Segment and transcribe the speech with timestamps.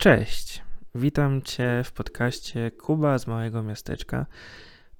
[0.00, 0.62] Cześć,
[0.94, 4.26] witam Cię w podcaście Kuba z Małego Miasteczka.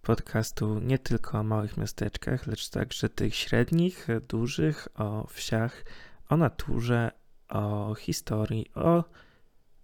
[0.02, 5.84] Podcastu nie tylko o małych miasteczkach, lecz także tych średnich, dużych, o wsiach,
[6.28, 7.10] o naturze,
[7.48, 9.04] o historii, o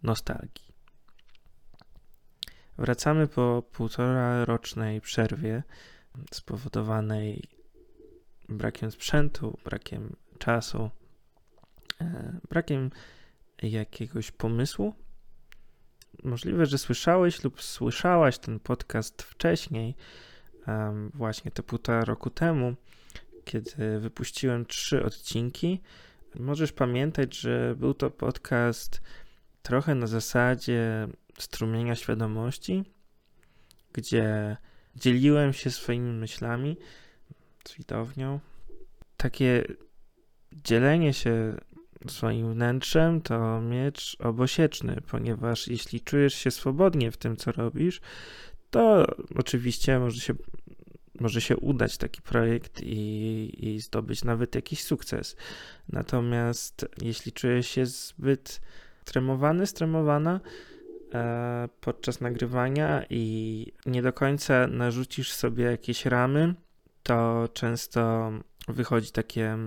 [0.03, 0.75] nostalgii.
[2.79, 5.63] Wracamy po półtora rocznej przerwie
[6.31, 7.49] spowodowanej
[8.49, 10.91] brakiem sprzętu, brakiem czasu,
[12.01, 12.91] e, brakiem
[13.63, 15.06] jakiegoś pomysłu.
[16.23, 19.95] Możliwe, że słyszałeś lub słyszałaś ten podcast wcześniej,
[21.15, 22.75] właśnie te półtora roku temu,
[23.45, 25.81] kiedy wypuściłem trzy odcinki.
[26.35, 29.01] Możesz pamiętać, że był to podcast
[29.63, 32.85] trochę na zasadzie strumienia świadomości,
[33.93, 34.57] gdzie
[34.97, 36.77] dzieliłem się swoimi myślami
[37.69, 38.41] z widownią.
[39.17, 39.65] Takie
[40.53, 41.57] dzielenie się
[42.09, 48.01] swoim wnętrzem to miecz obosieczny, ponieważ jeśli czujesz się swobodnie w tym, co robisz,
[48.71, 50.35] to oczywiście może się,
[51.21, 55.37] może się udać taki projekt i, i zdobyć nawet jakiś sukces.
[55.89, 58.61] Natomiast jeśli czujesz się zbyt
[59.07, 60.41] stremowany, stremowana
[61.15, 66.55] e, podczas nagrywania i nie do końca narzucisz sobie jakieś ramy,
[67.03, 68.33] to często
[68.69, 69.59] wychodzi takie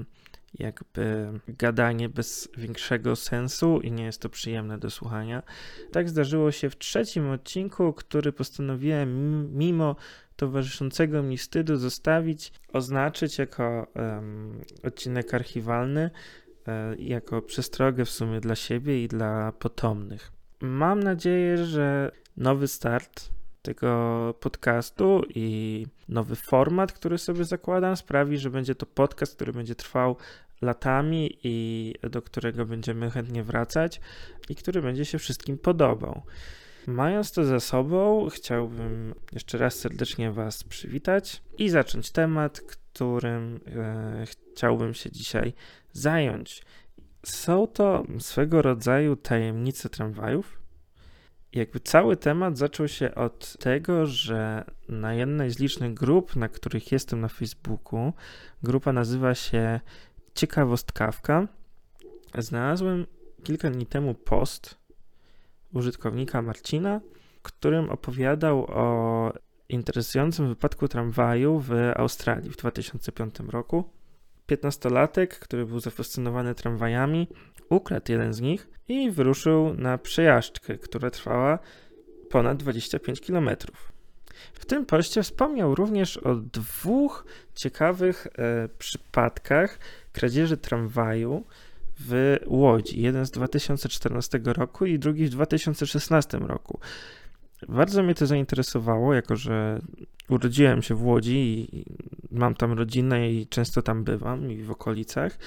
[0.54, 5.44] jakby gadanie bez większego sensu i nie jest to przyjemne do słuchania.
[5.92, 9.96] Tak zdarzyło się w trzecim odcinku, który postanowiłem mimo
[10.36, 16.12] towarzyszącego mi wstydu zostawić, oznaczyć jako um, odcinek archiwalny,
[16.68, 20.32] um, jako przestrogę w sumie dla siebie i dla potomnych.
[20.62, 28.50] Mam nadzieję, że nowy start tego podcastu i nowy format, który sobie zakładam, sprawi, że
[28.50, 30.16] będzie to podcast, który będzie trwał
[30.62, 34.02] latami i do którego będziemy chętnie wracać
[34.50, 36.22] i który będzie się wszystkim podobał.
[36.88, 44.26] Mając to za sobą, chciałbym jeszcze raz serdecznie Was przywitać i zacząć temat, którym e,
[44.26, 45.54] chciałbym się dzisiaj
[45.94, 46.64] zająć.
[47.26, 50.59] Są to swego rodzaju tajemnice tramwajów,
[51.54, 56.92] jakby cały temat zaczął się od tego, że na jednej z licznych grup, na których
[56.92, 58.14] jestem na Facebooku,
[58.64, 59.80] grupa nazywa się
[60.34, 61.48] Ciekawostkawka,
[62.38, 63.06] znalazłem
[63.44, 64.78] kilka dni temu post
[65.74, 67.02] użytkownika Marcina,
[67.42, 69.34] którym opowiadał o
[69.70, 73.90] interesującym wypadku tramwaju w Australii w 2005 roku.
[74.48, 77.28] 15-latek, który był zafascynowany tramwajami,
[77.70, 81.60] ukradł jeden z nich i wyruszył na przejażdżkę, która trwała
[82.30, 83.50] ponad 25 km.
[84.54, 87.26] W tym poście wspomniał również o dwóch
[87.56, 89.80] ciekawych e, przypadkach
[90.12, 91.46] kradzieży tramwaju
[92.00, 93.02] w Łodzi.
[93.02, 96.80] Jeden z 2014 roku i drugi w 2016 roku.
[97.68, 99.80] Bardzo mnie to zainteresowało, jako że
[100.30, 101.86] urodziłem się w Łodzi i
[102.32, 105.38] mam tam rodzinę i często tam bywam i w okolicach.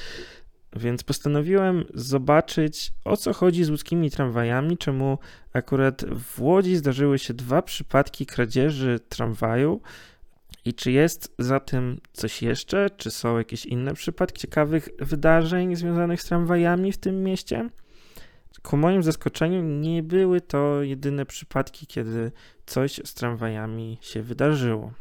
[0.76, 5.18] Więc postanowiłem zobaczyć, o co chodzi z łódzkimi tramwajami, czemu
[5.52, 9.80] akurat w Łodzi zdarzyły się dwa przypadki kradzieży tramwaju
[10.64, 16.22] i czy jest za tym coś jeszcze, czy są jakieś inne przypadki ciekawych wydarzeń związanych
[16.22, 17.70] z tramwajami w tym mieście.
[18.62, 22.32] Ku moim zaskoczeniu nie były to jedyne przypadki, kiedy
[22.66, 24.92] coś z tramwajami się wydarzyło.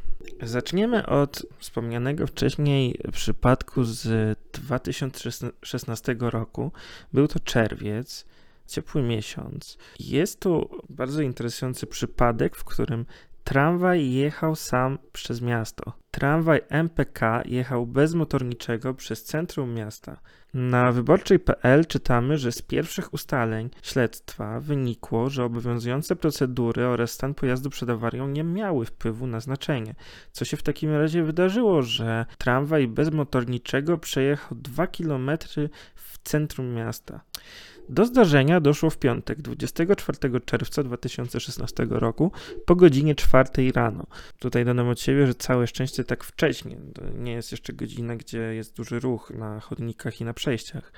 [0.42, 6.72] Zaczniemy od wspomnianego wcześniej przypadku z 2016 roku.
[7.12, 8.24] Był to czerwiec,
[8.66, 9.78] ciepły miesiąc.
[10.00, 13.06] Jest tu bardzo interesujący przypadek, w którym
[13.44, 15.92] tramwaj jechał sam przez miasto.
[16.10, 20.20] Tramwaj MPK jechał bez motorniczego przez centrum miasta.
[20.54, 27.70] Na wyborczej.pl czytamy, że z pierwszych ustaleń śledztwa wynikło, że obowiązujące procedury oraz stan pojazdu
[27.70, 29.94] przed awarią nie miały wpływu na znaczenie.
[30.32, 35.30] Co się w takim razie wydarzyło, że tramwaj bez motorniczego przejechał 2 km
[35.94, 37.20] w centrum miasta?
[37.88, 42.32] Do zdarzenia doszło w piątek, 24 czerwca 2016 roku,
[42.66, 44.06] po godzinie 4 rano.
[44.38, 46.76] Tutaj dodam od siebie, że całe szczęście tak wcześnie.
[46.94, 50.92] To nie jest jeszcze godzina, gdzie jest duży ruch na chodnikach i na przejściach.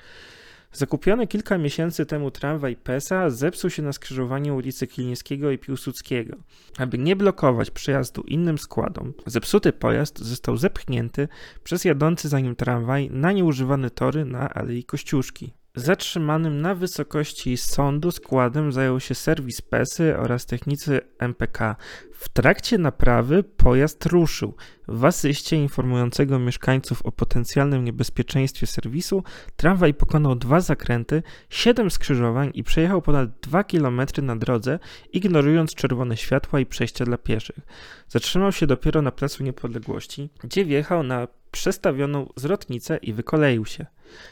[0.75, 6.37] Zakupiony kilka miesięcy temu tramwaj PESA zepsuł się na skrzyżowaniu ulicy Kilińskiego i Piłsudskiego.
[6.77, 11.27] Aby nie blokować przejazdu innym składom, zepsuty pojazd został zepchnięty
[11.63, 15.53] przez jadący za nim tramwaj na nieużywane tory na Alei Kościuszki.
[15.75, 21.75] Zatrzymanym na wysokości sądu składem zajął się serwis PESY oraz technicy MPK.
[22.15, 24.55] W trakcie naprawy pojazd ruszył.
[24.87, 29.23] W asyście informującego mieszkańców o potencjalnym niebezpieczeństwie serwisu,
[29.55, 34.79] tramwaj pokonał dwa zakręty, siedem skrzyżowań i przejechał ponad 2 km na drodze,
[35.13, 37.59] ignorując czerwone światła i przejścia dla pieszych.
[38.07, 43.85] Zatrzymał się dopiero na Placu Niepodległości, gdzie wjechał na przestawioną zwrotnicę i wykoleił się.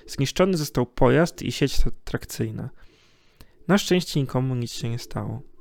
[0.08, 2.70] Zniszczony został pojazd i sieć trakcyjna.
[3.68, 5.53] Na szczęście nikomu nic się nie stało.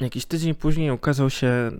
[0.00, 1.70] Jakiś tydzień później ukazał się e,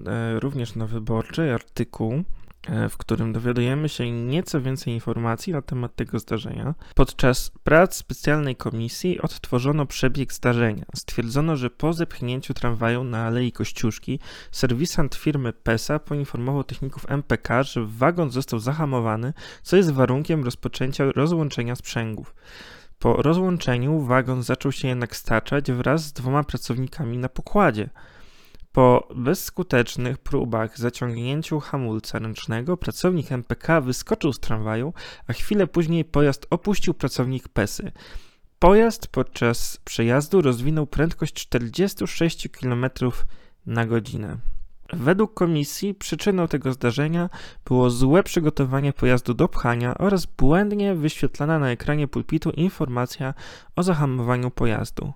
[0.40, 2.22] również na wyborczy artykuł,
[2.68, 6.74] e, w którym dowiadujemy się nieco więcej informacji na temat tego zdarzenia.
[6.94, 10.84] Podczas prac specjalnej komisji odtworzono przebieg zdarzenia.
[10.94, 14.18] Stwierdzono, że po zepchnięciu tramwaju na Alei Kościuszki
[14.50, 19.32] serwisant firmy PESA poinformował techników MPK, że wagon został zahamowany,
[19.62, 22.34] co jest warunkiem rozpoczęcia rozłączenia sprzęgów.
[23.04, 27.90] Po rozłączeniu wagon zaczął się jednak staczać wraz z dwoma pracownikami na pokładzie.
[28.72, 34.92] Po bezskutecznych próbach zaciągnięciu hamulca ręcznego pracownik MPK wyskoczył z tramwaju,
[35.26, 37.92] a chwilę później pojazd opuścił pracownik PESY.
[38.58, 42.86] Pojazd podczas przejazdu rozwinął prędkość 46 km
[43.66, 44.36] na godzinę.
[44.92, 47.30] Według komisji przyczyną tego zdarzenia
[47.64, 53.34] było złe przygotowanie pojazdu do pchania oraz błędnie wyświetlana na ekranie pulpitu informacja
[53.76, 55.12] o zahamowaniu pojazdu.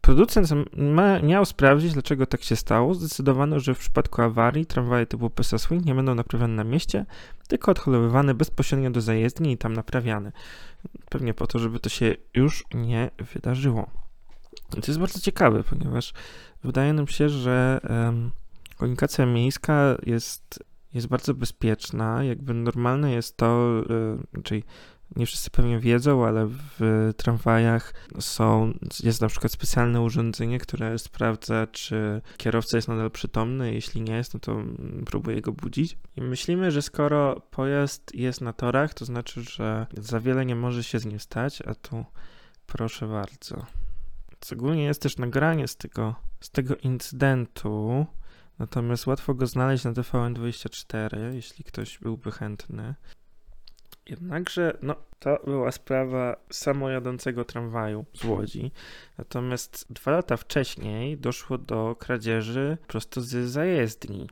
[0.00, 2.94] Producent ma, miał sprawdzić, dlaczego tak się stało.
[2.94, 7.06] Zdecydowano, że w przypadku awarii tramwaje typu PESA Swing nie będą naprawiane na mieście,
[7.48, 10.32] tylko odholowywane bezpośrednio do zajezdni i tam naprawiane.
[11.10, 13.90] Pewnie po to, żeby to się już nie wydarzyło.
[14.70, 16.12] To jest bardzo ciekawe, ponieważ
[16.64, 17.80] wydaje nam się, że
[18.76, 20.64] komunikacja miejska jest,
[20.94, 22.24] jest bardzo bezpieczna.
[22.24, 23.82] Jakby normalne jest to,
[24.38, 24.64] y, czyli
[25.16, 31.66] nie wszyscy pewnie wiedzą, ale w tramwajach są, jest na przykład specjalne urządzenie, które sprawdza,
[31.66, 33.74] czy kierowca jest nadal przytomny.
[33.74, 34.62] Jeśli nie jest, no to
[35.06, 35.98] próbuje go budzić.
[36.16, 40.84] I myślimy, że skoro pojazd jest na torach, to znaczy, że za wiele nie może
[40.84, 42.04] się z nim stać, a tu
[42.66, 43.66] proszę bardzo.
[44.44, 48.06] Szczególnie jest też nagranie z tego, z tego incydentu.
[48.58, 52.94] Natomiast łatwo go znaleźć na TVN24, jeśli ktoś byłby chętny.
[54.06, 58.72] Jednakże, no, to była sprawa samojadącego tramwaju z Łodzi.
[59.18, 64.28] Natomiast dwa lata wcześniej doszło do kradzieży prosto z zajezdni.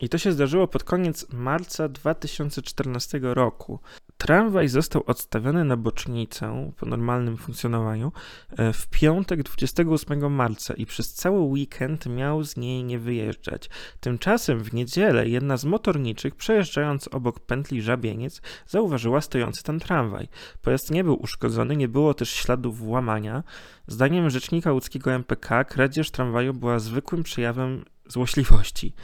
[0.00, 3.80] I to się zdarzyło pod koniec marca 2014 roku.
[4.18, 8.12] Tramwaj został odstawiony na bocznicę po normalnym funkcjonowaniu
[8.50, 13.70] e, w piątek 28 marca i przez cały weekend miał z niej nie wyjeżdżać.
[14.00, 20.28] Tymczasem w niedzielę jedna z motorniczych, przejeżdżając obok pętli Żabieniec, zauważyła stojący tam tramwaj.
[20.62, 23.42] Pojazd nie był uszkodzony, nie było też śladów włamania.
[23.86, 28.94] Zdaniem rzecznika łódzkiego MPK kradzież tramwaju była zwykłym przejawem złośliwości.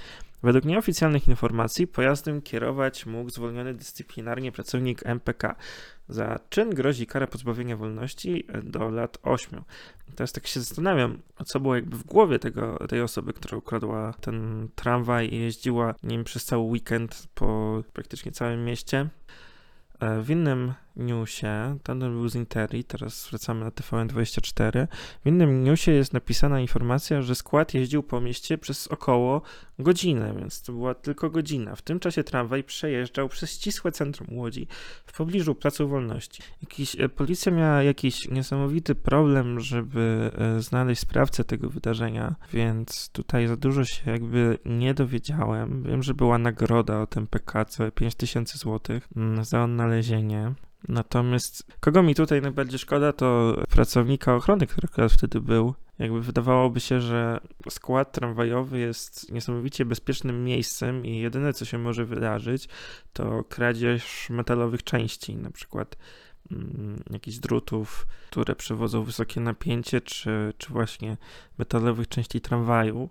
[0.42, 5.56] Według nieoficjalnych informacji pojazdem kierować mógł zwolniony dyscyplinarnie pracownik MPK.
[6.08, 9.62] Za czyn grozi kara pozbawienia wolności do lat 8.
[10.14, 14.68] Teraz tak się zastanawiam, co było jakby w głowie tego, tej osoby, która ukradła ten
[14.74, 19.08] tramwaj i jeździła nim przez cały weekend po praktycznie całym mieście.
[20.00, 24.86] E, w innym newsie, ten był z Interi, teraz wracamy na TVN24,
[25.24, 29.42] w innym newsie jest napisana informacja, że skład jeździł po mieście przez około
[29.78, 31.76] godzinę, więc to była tylko godzina.
[31.76, 34.66] W tym czasie tramwaj przejeżdżał przez ścisłe centrum Łodzi,
[35.06, 36.42] w pobliżu Placu Wolności.
[36.62, 43.46] Jakiś, e, policja miała jakiś niesamowity problem, żeby e, znaleźć sprawcę tego wydarzenia, więc tutaj
[43.46, 45.82] za dużo się jakby nie dowiedziałem.
[45.82, 50.54] Wiem, że była nagroda od MPK, całe 5000 zł mm, za odnalezienie.
[50.88, 55.74] Natomiast kogo mi tutaj najbardziej szkoda, to pracownika ochrony, który akurat wtedy był.
[55.98, 62.04] Jakby wydawałoby się, że skład tramwajowy jest niesamowicie bezpiecznym miejscem i jedyne, co się może
[62.04, 62.68] wydarzyć,
[63.12, 65.96] to kradzież metalowych części, na przykład
[66.52, 71.16] mm, jakichś drutów, które przewodzą wysokie napięcie, czy, czy właśnie
[71.58, 73.10] metalowych części tramwaju.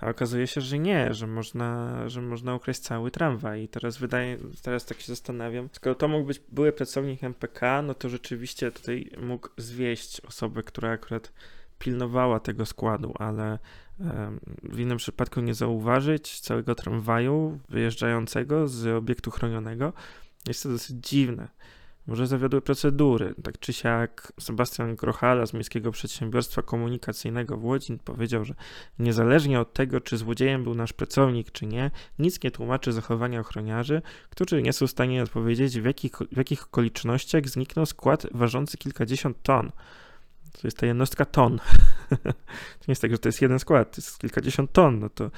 [0.00, 3.62] A okazuje się, że nie, że można, że można ukraść cały tramwaj.
[3.62, 7.94] I teraz wydaje, teraz tak się zastanawiam, skoro to mógł być były pracownik MPK, no
[7.94, 11.32] to rzeczywiście tutaj mógł zwieść osobę, która akurat
[11.78, 13.58] pilnowała tego składu, ale
[14.62, 19.92] w innym przypadku nie zauważyć całego tramwaju wyjeżdżającego z obiektu chronionego.
[20.48, 21.48] Jest to dosyć dziwne.
[22.10, 23.34] Może zawiodły procedury.
[23.42, 28.54] Tak czy siak Sebastian Grochala z Miejskiego Przedsiębiorstwa Komunikacyjnego w Łodzi powiedział, że
[28.98, 34.02] niezależnie od tego, czy złodziejem był nasz pracownik, czy nie, nic nie tłumaczy zachowania ochroniarzy,
[34.30, 39.42] którzy nie są w stanie odpowiedzieć, w jakich, w jakich okolicznościach zniknął skład ważący kilkadziesiąt
[39.42, 39.70] ton.
[40.52, 41.58] To jest ta jednostka ton.
[42.78, 44.98] to nie jest tak, że to jest jeden skład, to jest kilkadziesiąt ton.
[44.98, 45.30] No to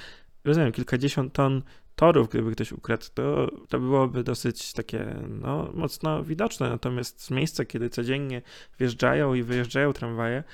[0.45, 1.63] rozumiem, kilkadziesiąt ton
[1.97, 6.71] torów, gdyby ktoś ukradł, to, to byłoby dosyć takie, no, mocno widoczne.
[6.71, 8.43] Natomiast z miejsca, kiedy codziennie
[8.79, 10.45] wjeżdżają i wyjeżdżają tramwaje,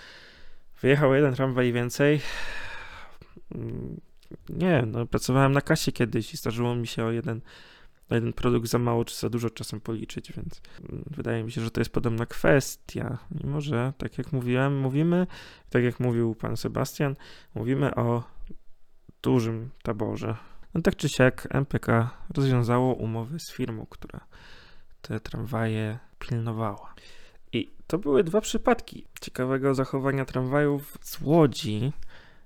[0.83, 2.21] wyjechał jeden tramwaj więcej.
[3.55, 4.01] Mm,
[4.49, 7.41] nie, no, pracowałem na kasie kiedyś i zdarzyło mi się o jeden,
[8.11, 11.61] o jeden produkt za mało czy za dużo czasem policzyć, więc mm, wydaje mi się,
[11.61, 13.19] że to jest podobna kwestia.
[13.31, 15.27] Mimo, że, tak jak mówiłem, mówimy,
[15.71, 17.17] tak jak mówił pan Sebastian,
[17.55, 18.23] mówimy o
[19.23, 20.37] dużym taborze.
[20.79, 24.21] No tak czy siak MPK rozwiązało umowę z firmą, która
[25.03, 26.95] te tramwaje pilnowała.
[27.53, 31.93] I to były dwa przypadki ciekawego zachowania tramwajów z Łodzi.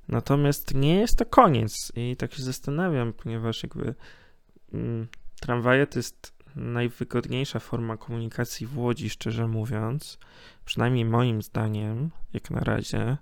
[0.08, 3.94] Natomiast nie jest to koniec i tak się zastanawiam, ponieważ jakby
[4.74, 5.08] mm,
[5.40, 10.18] tramwaje to jest najwygodniejsza forma komunikacji w Łodzi, szczerze mówiąc.
[10.64, 13.16] Przynajmniej moim zdaniem, jak na razie.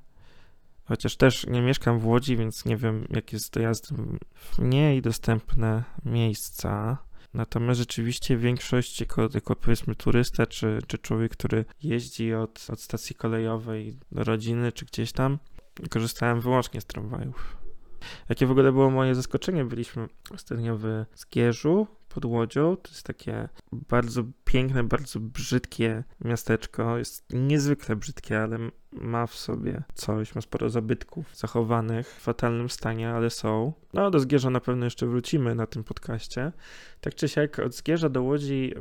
[0.90, 3.92] Chociaż też nie mieszkam w Łodzi, więc nie wiem, jak jest dojazd
[4.34, 6.98] w mniej dostępne miejsca.
[7.34, 13.16] Natomiast rzeczywiście większość, jako, jako powiedzmy turysta, czy, czy człowiek, który jeździ od, od stacji
[13.16, 15.38] kolejowej do rodziny, czy gdzieś tam,
[15.90, 17.56] korzystałem wyłącznie z tramwajów.
[18.28, 19.64] Jakie w ogóle było moje zaskoczenie?
[19.64, 22.76] Byliśmy ostatnio w Zgierzu pod Łodzią.
[22.76, 26.98] To jest takie bardzo piękne, bardzo brzydkie miasteczko.
[26.98, 28.58] Jest niezwykle brzydkie, ale
[28.92, 33.72] ma w sobie coś, ma sporo zabytków zachowanych w fatalnym stanie, ale są.
[33.92, 36.52] No, do Zgierza na pewno jeszcze wrócimy na tym podcaście.
[37.00, 38.74] Tak czy siak, od Zgierza do Łodzi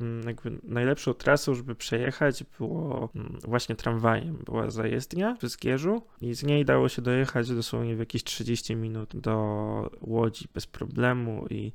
[0.64, 3.10] najlepszą trasą, żeby przejechać było
[3.44, 4.38] właśnie tramwajem.
[4.46, 9.18] Była zajezdnia w Zgierzu i z niej dało się dojechać dosłownie w jakieś 30 minut
[9.18, 11.72] do Łodzi bez problemu i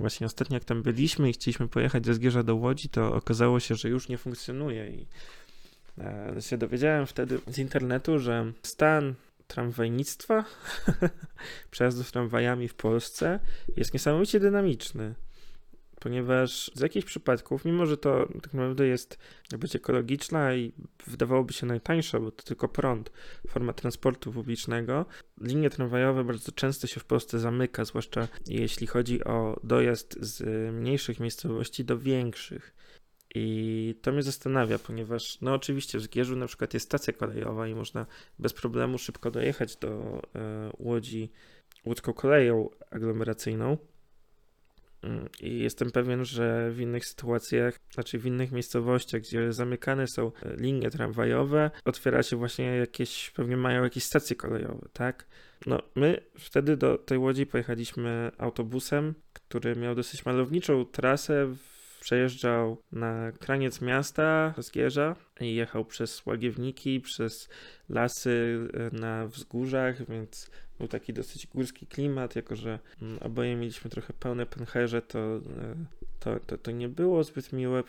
[0.00, 3.74] Właśnie ostatnio jak tam byliśmy i chcieliśmy pojechać ze Zgierza do Łodzi, to okazało się,
[3.74, 5.06] że już nie funkcjonuje i
[5.98, 9.14] e, się dowiedziałem wtedy z internetu, że stan
[9.48, 10.44] tramwajnictwa,
[11.70, 13.40] przejazdów tramwajami w Polsce
[13.76, 15.14] jest niesamowicie dynamiczny
[16.06, 19.18] ponieważ z jakichś przypadków, mimo że to tak naprawdę jest
[19.58, 20.72] być ekologiczna i
[21.06, 23.12] wydawałoby się najtańsza, bo to tylko prąd,
[23.48, 25.06] forma transportu publicznego,
[25.40, 30.42] linie tramwajowe bardzo często się w Polsce zamyka, zwłaszcza jeśli chodzi o dojazd z
[30.74, 32.74] mniejszych miejscowości do większych.
[33.34, 37.74] I to mnie zastanawia, ponieważ no oczywiście w Zgierzu na przykład jest stacja kolejowa i
[37.74, 38.06] można
[38.38, 41.30] bez problemu szybko dojechać do e, Łodzi
[41.86, 43.76] łódzką koleją aglomeracyjną,
[45.40, 50.56] i jestem pewien, że w innych sytuacjach, znaczy w innych miejscowościach, gdzie zamykane są e,
[50.56, 55.26] linie tramwajowe, otwiera się właśnie jakieś, pewnie mają jakieś stacje kolejowe, tak?
[55.66, 61.54] No, my wtedy do tej Łodzi pojechaliśmy autobusem, który miał dosyć malowniczą trasę,
[62.06, 67.48] przejeżdżał na kraniec miasta Zgierza i jechał przez łagiewniki, przez
[67.88, 73.90] lasy e, na wzgórzach, więc był taki dosyć górski klimat, jako że mm, oboje mieliśmy
[73.90, 75.40] trochę pełne pęcherze, to, e,
[76.20, 77.82] to, to, to nie było zbyt miłe,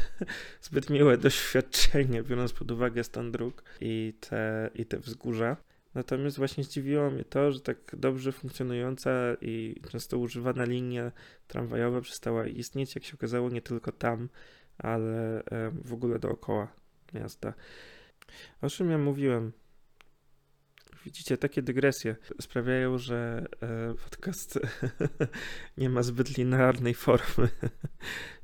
[0.62, 5.56] zbyt miłe doświadczenie, biorąc pod uwagę stan dróg i te, i te wzgórza.
[5.94, 11.12] Natomiast właśnie zdziwiło mnie to, że tak dobrze funkcjonująca i często używana linia
[11.46, 14.28] tramwajowa przestała istnieć, jak się okazało, nie tylko tam,
[14.78, 15.42] ale
[15.84, 16.68] w ogóle dookoła
[17.14, 17.54] miasta.
[18.62, 19.52] O czym ja mówiłem?
[21.04, 24.58] Widzicie, takie dygresje sprawiają, że e, podcast
[25.78, 27.48] nie ma zbyt linearnej formy.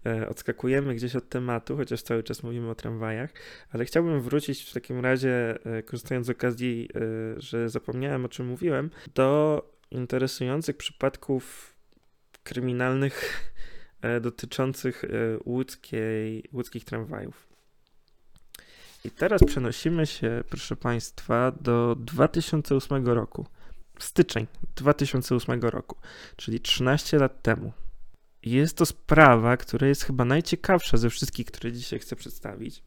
[0.07, 3.33] E, odskakujemy gdzieś od tematu, chociaż cały czas mówimy o tramwajach,
[3.71, 6.89] ale chciałbym wrócić w takim razie, e, korzystając z okazji,
[7.37, 11.75] że zapomniałem o czym mówiłem, do interesujących przypadków
[12.43, 13.45] kryminalnych
[14.21, 15.05] dotyczących
[15.45, 17.48] łódzkiej, łódzkich tramwajów.
[19.05, 23.47] I teraz przenosimy się, proszę Państwa, do 2008 roku.
[23.99, 25.97] Styczeń 2008 roku,
[26.37, 27.73] czyli 13 lat temu.
[28.43, 32.83] Jest to sprawa, która jest chyba najciekawsza ze wszystkich, które dzisiaj chcę przedstawić,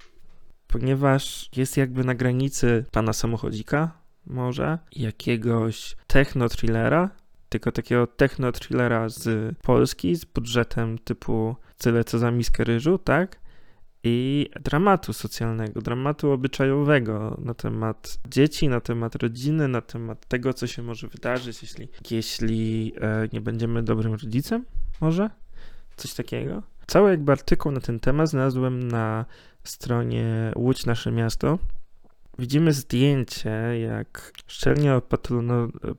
[0.67, 7.09] ponieważ jest jakby na granicy pana samochodzika, może jakiegoś techno-thrillera,
[7.49, 13.40] tylko takiego techno-thrillera z Polski, z budżetem typu tyle co za miskę ryżu, tak?
[14.03, 20.67] I dramatu socjalnego, dramatu obyczajowego na temat dzieci, na temat rodziny, na temat tego, co
[20.67, 24.65] się może wydarzyć, jeśli, jeśli e, nie będziemy dobrym rodzicem,
[25.01, 25.29] może?
[25.95, 26.63] Coś takiego.
[26.87, 29.25] Cały jakby artykuł na ten temat znalazłem na
[29.63, 31.59] stronie Łódź Nasze Miasto.
[32.39, 34.93] Widzimy zdjęcie, jak szczelnie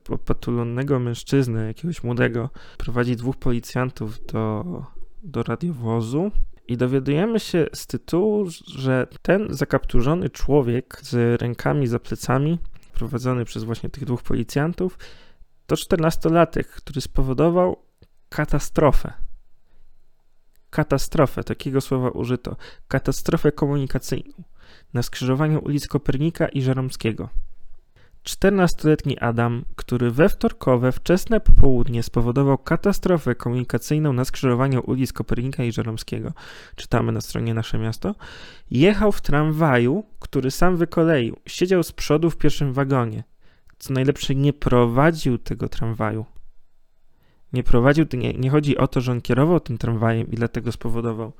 [0.09, 4.63] opatulonnego mężczyzny, jakiegoś młodego, prowadzi dwóch policjantów do,
[5.23, 6.31] do radiowozu
[6.67, 12.59] i dowiadujemy się z tytułu, że ten zakapturzony człowiek z rękami za plecami,
[12.93, 14.97] prowadzony przez właśnie tych dwóch policjantów,
[15.67, 17.83] to 14-latek, który spowodował
[18.29, 19.13] katastrofę.
[20.69, 22.55] Katastrofę, takiego słowa użyto.
[22.87, 24.43] Katastrofę komunikacyjną
[24.93, 27.29] na skrzyżowaniu ulic Kopernika i Żeromskiego.
[28.23, 35.71] 14-letni Adam, który we wtorkowe wczesne popołudnie spowodował katastrofę komunikacyjną na skrzyżowaniu ulic Kopernika i
[35.71, 36.33] Żeromskiego,
[36.75, 38.15] czytamy na stronie Nasze Miasto,
[38.71, 41.35] jechał w tramwaju, który sam wykoleił.
[41.45, 43.23] Siedział z przodu w pierwszym wagonie.
[43.77, 46.25] Co najlepsze, nie prowadził tego tramwaju.
[47.53, 51.33] Nie prowadził, nie, nie chodzi o to, że on kierował tym tramwajem i dlatego spowodował,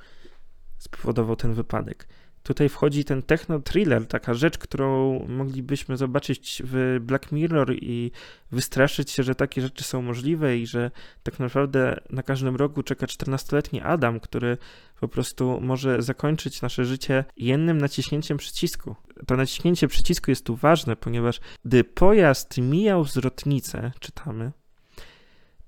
[0.78, 2.08] spowodował ten wypadek
[2.44, 8.12] tutaj wchodzi ten techno-thriller, taka rzecz, którą moglibyśmy zobaczyć w Black Mirror i
[8.52, 10.92] wystraszyć się, że takie rzeczy są możliwe i że
[11.24, 14.58] tak naprawdę na każdym rogu czeka 14-letni Adam, który
[15.00, 18.96] po prostu może zakończyć nasze życie jednym naciśnięciem przycisku.
[19.28, 24.52] To naciśnięcie przycisku jest tu ważne, ponieważ gdy pojazd mijał zwrotnicę, czytamy,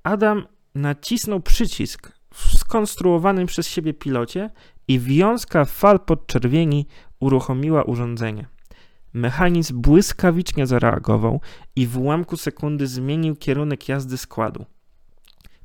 [0.03, 4.49] Adam nacisnął przycisk w skonstruowanym przez siebie pilocie
[4.87, 6.87] i wiązka fal podczerwieni
[7.19, 8.47] uruchomiła urządzenie.
[9.13, 11.41] Mechanizm błyskawicznie zareagował
[11.75, 14.65] i w ułamku sekundy zmienił kierunek jazdy składu.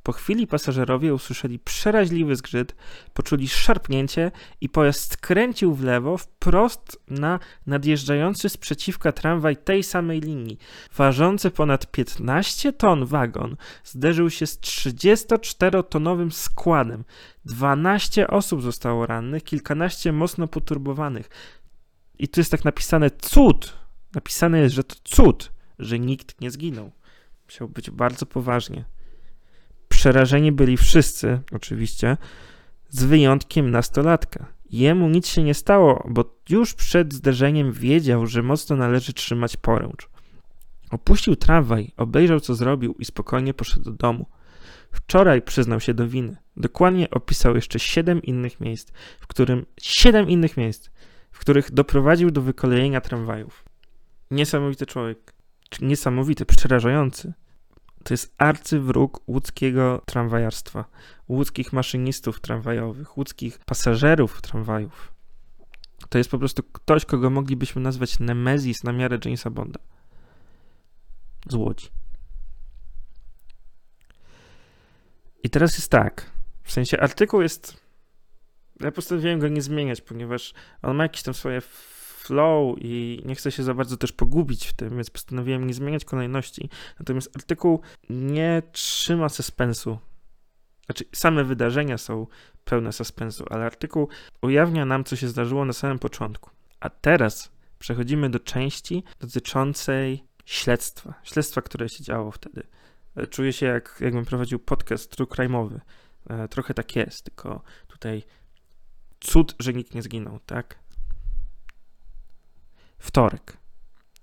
[0.03, 2.75] Po chwili pasażerowie usłyszeli przeraźliwy zgrzyt,
[3.15, 10.21] poczuli szarpnięcie i pojazd skręcił w lewo wprost na nadjeżdżający z przeciwka tramwaj tej samej
[10.21, 10.59] linii.
[10.97, 17.05] Ważący ponad 15 ton wagon zderzył się z 34-tonowym składem.
[17.45, 21.31] 12 osób zostało rannych, kilkanaście mocno poturbowanych.
[22.19, 23.77] I tu jest tak napisane cud.
[24.15, 26.91] Napisane jest, że to cud, że nikt nie zginął.
[27.47, 28.85] Musiał być bardzo poważnie.
[30.01, 32.17] Przerażeni byli wszyscy, oczywiście,
[32.89, 34.47] z wyjątkiem nastolatka.
[34.71, 40.09] Jemu nic się nie stało, bo już przed zderzeniem wiedział, że mocno należy trzymać poręcz.
[40.91, 44.27] Opuścił tramwaj, obejrzał co zrobił i spokojnie poszedł do domu.
[44.91, 46.37] Wczoraj przyznał się do winy.
[46.57, 50.91] Dokładnie opisał jeszcze siedem innych miejsc, w którym siedem innych miejsc,
[51.33, 53.65] w których doprowadził do wykolejenia tramwajów.
[54.31, 55.33] Niesamowity człowiek.
[55.81, 57.33] Niesamowity, przerażający.
[58.11, 60.85] To jest arcywróg łódzkiego tramwajarstwa,
[61.29, 65.13] łódzkich maszynistów tramwajowych, łódzkich pasażerów tramwajów.
[66.09, 69.81] To jest po prostu ktoś, kogo moglibyśmy nazwać Nemezis na miarę Jamesa Bonda.
[71.49, 71.89] Z Łodzi.
[75.43, 76.31] I teraz jest tak.
[76.63, 77.81] W sensie artykuł jest.
[78.81, 81.61] Ja postanowiłem go nie zmieniać, ponieważ on ma jakieś tam swoje
[82.21, 86.05] flow i nie chcę się za bardzo też pogubić w tym, więc postanowiłem nie zmieniać
[86.05, 86.69] kolejności.
[86.99, 87.81] Natomiast artykuł
[88.11, 89.99] nie trzyma suspensu.
[90.87, 92.27] Znaczy, same wydarzenia są
[92.65, 94.09] pełne suspensu, ale artykuł
[94.43, 96.51] ujawnia nam, co się zdarzyło na samym początku.
[96.81, 101.15] A teraz przechodzimy do części dotyczącej śledztwa.
[101.23, 102.63] Śledztwa, które się działo wtedy.
[103.31, 105.81] Czuję się, jak, jakbym prowadził podcast true crime'owy.
[106.31, 108.23] E, trochę tak jest, tylko tutaj
[109.21, 110.80] cud, że nikt nie zginął, tak?
[113.01, 113.57] Wtorek.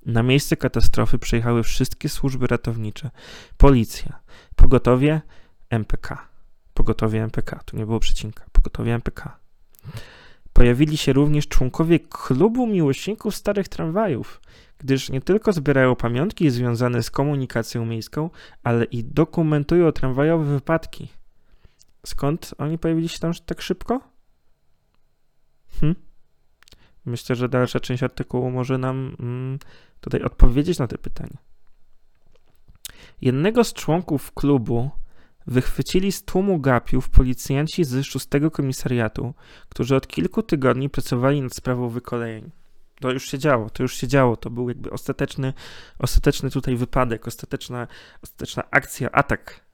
[0.05, 3.09] Na miejsce katastrofy przyjechały wszystkie służby ratownicze,
[3.57, 4.19] policja,
[4.55, 5.21] pogotowie
[5.69, 6.27] MPK.
[6.73, 9.37] Pogotowie MPK, tu nie było przecinka, pogotowie MPK.
[10.53, 14.41] Pojawili się również członkowie klubu miłośników starych tramwajów,
[14.77, 18.29] gdyż nie tylko zbierają pamiątki związane z komunikacją miejską,
[18.63, 21.07] ale i dokumentują tramwajowe wypadki.
[22.05, 24.16] Skąd oni pojawili się tam tak szybko?
[27.07, 29.59] Myślę, że dalsza część artykułu może nam mm,
[30.01, 31.37] tutaj odpowiedzieć na te pytania.
[33.21, 34.89] Jednego z członków klubu
[35.47, 39.33] wychwycili z tłumu gapiów policjanci z szóstego komisariatu,
[39.69, 42.51] którzy od kilku tygodni pracowali nad sprawą wykolejeń.
[42.99, 45.53] To już się działo, to już się działo, to był jakby ostateczny,
[45.99, 47.87] ostateczny tutaj wypadek, ostateczna,
[48.23, 49.65] ostateczna akcja, atak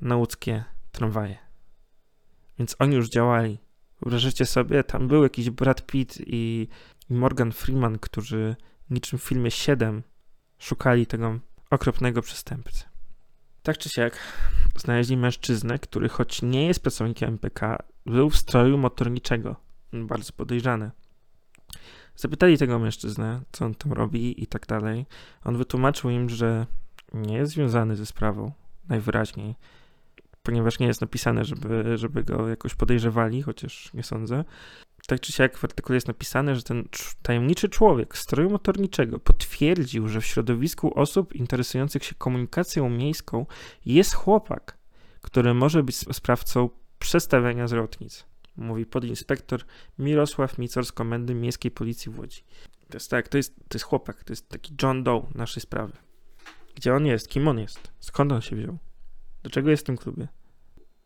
[0.00, 1.36] na łódzkie tramwaje.
[2.58, 3.65] Więc oni już działali.
[4.02, 6.68] Wyobraźcie sobie, tam był jakiś Brad Pitt i
[7.10, 8.56] Morgan Freeman, którzy
[8.90, 10.02] niczym w filmie 7
[10.58, 11.38] szukali tego
[11.70, 12.84] okropnego przestępcy.
[13.62, 14.18] Tak czy siak,
[14.76, 19.56] znaleźli mężczyznę, który choć nie jest pracownikiem MPK, był w stroju motorniczego.
[19.92, 20.90] Bardzo podejrzany.
[22.16, 25.06] Zapytali tego mężczyznę, co on tam robi i tak dalej.
[25.44, 26.66] On wytłumaczył im, że
[27.14, 28.52] nie jest związany ze sprawą,
[28.88, 29.54] najwyraźniej,
[30.46, 34.44] ponieważ nie jest napisane, żeby, żeby go jakoś podejrzewali, chociaż nie sądzę.
[35.06, 36.88] Tak czy siak w artykule jest napisane, że ten
[37.22, 43.46] tajemniczy człowiek stroju motorniczego potwierdził, że w środowisku osób interesujących się komunikacją miejską
[43.86, 44.78] jest chłopak,
[45.20, 48.24] który może być sprawcą przestawiania zwrotnic.
[48.56, 49.60] Mówi podinspektor
[49.98, 52.44] Mirosław Micor z Komendy Miejskiej Policji w Łodzi.
[52.90, 55.92] To jest tak, to jest, to jest chłopak, to jest taki John Doe naszej sprawy.
[56.74, 57.28] Gdzie on jest?
[57.28, 57.90] Kim on jest?
[58.00, 58.85] Skąd on się wziął?
[59.46, 60.28] Dlaczego jest w tym klubie?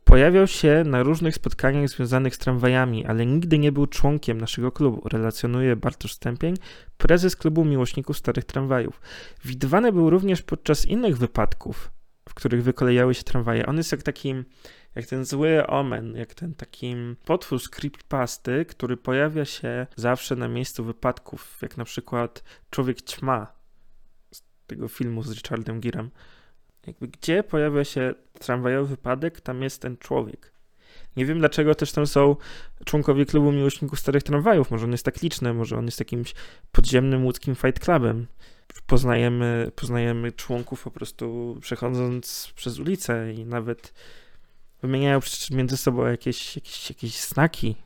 [0.05, 5.09] Pojawiał się na różnych spotkaniach związanych z tramwajami, ale nigdy nie był członkiem naszego klubu,
[5.09, 6.55] relacjonuje Bartosz Stępień,
[6.99, 9.01] prezes klubu miłośników starych tramwajów.
[9.45, 11.91] Widywany był również podczas innych wypadków,
[12.29, 13.67] w których wykolejały się tramwaje.
[13.67, 14.45] On jest jak takim,
[14.95, 20.49] jak ten zły omen, jak ten taki potwór z creepypasty, który pojawia się zawsze na
[20.49, 23.53] miejscu wypadków, jak na przykład Człowiek Ćma
[24.33, 26.11] z tego filmu z Richardem Girem.
[26.87, 30.53] Jakby gdzie pojawia się tramwajowy wypadek, tam jest ten człowiek.
[31.17, 32.37] Nie wiem dlaczego też tam są
[32.85, 34.71] członkowie klubu miłośników starych tramwajów.
[34.71, 36.35] Może on jest tak liczny, może on jest jakimś
[36.73, 38.27] podziemnym łódzkim fight clubem.
[38.87, 43.95] Poznajemy, poznajemy członków po prostu przechodząc przez ulicę i nawet
[44.83, 47.77] wymieniają między sobą jakieś, jakieś, jakieś znaki.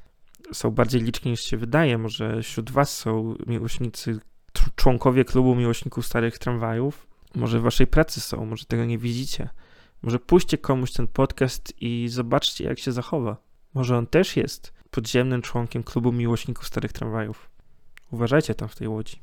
[0.52, 1.98] Są bardziej liczni niż się wydaje.
[1.98, 4.18] Może wśród was są miłośnicy,
[4.76, 7.06] członkowie klubu miłośników starych tramwajów.
[7.34, 9.48] Może w waszej pracy są, może tego nie widzicie.
[10.02, 13.36] Może puśćcie komuś ten podcast i zobaczcie, jak się zachowa.
[13.74, 17.50] Może on też jest podziemnym członkiem klubu miłośników starych tramwajów.
[18.10, 19.20] Uważajcie tam w tej łodzi.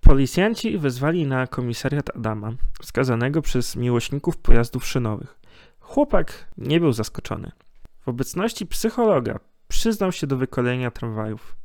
[0.00, 5.38] Policjanci wezwali na komisariat Adama, wskazanego przez miłośników pojazdów szynowych.
[5.80, 7.52] Chłopak nie był zaskoczony.
[8.00, 11.56] W obecności psychologa przyznał się do wykolenia tramwajów.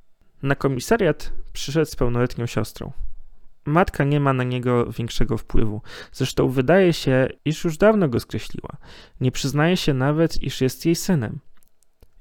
[0.43, 2.91] Na komisariat przyszedł z pełnoletnią siostrą.
[3.65, 5.81] Matka nie ma na niego większego wpływu.
[6.11, 8.77] Zresztą wydaje się, iż już dawno go skreśliła.
[9.21, 11.39] Nie przyznaje się nawet, iż jest jej synem.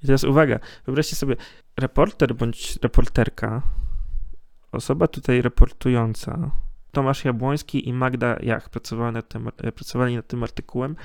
[0.03, 1.37] I teraz uwaga, wyobraźcie sobie,
[1.77, 3.63] reporter bądź reporterka,
[4.73, 6.51] osoba tutaj reportująca,
[6.93, 10.97] Tomasz Jabłoński i Magda Jach pracowali nad tym, e, pracowali nad tym artykułem.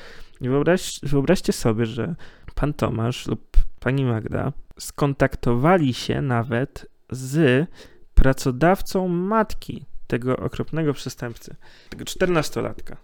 [0.42, 2.16] I wyobraź, wyobraźcie sobie, że
[2.56, 7.68] pan Tomasz lub pani Magda skontaktowali się nawet z
[8.14, 11.56] pracodawcą matki tego okropnego przestępcy,
[11.90, 12.98] tego czternastolatka,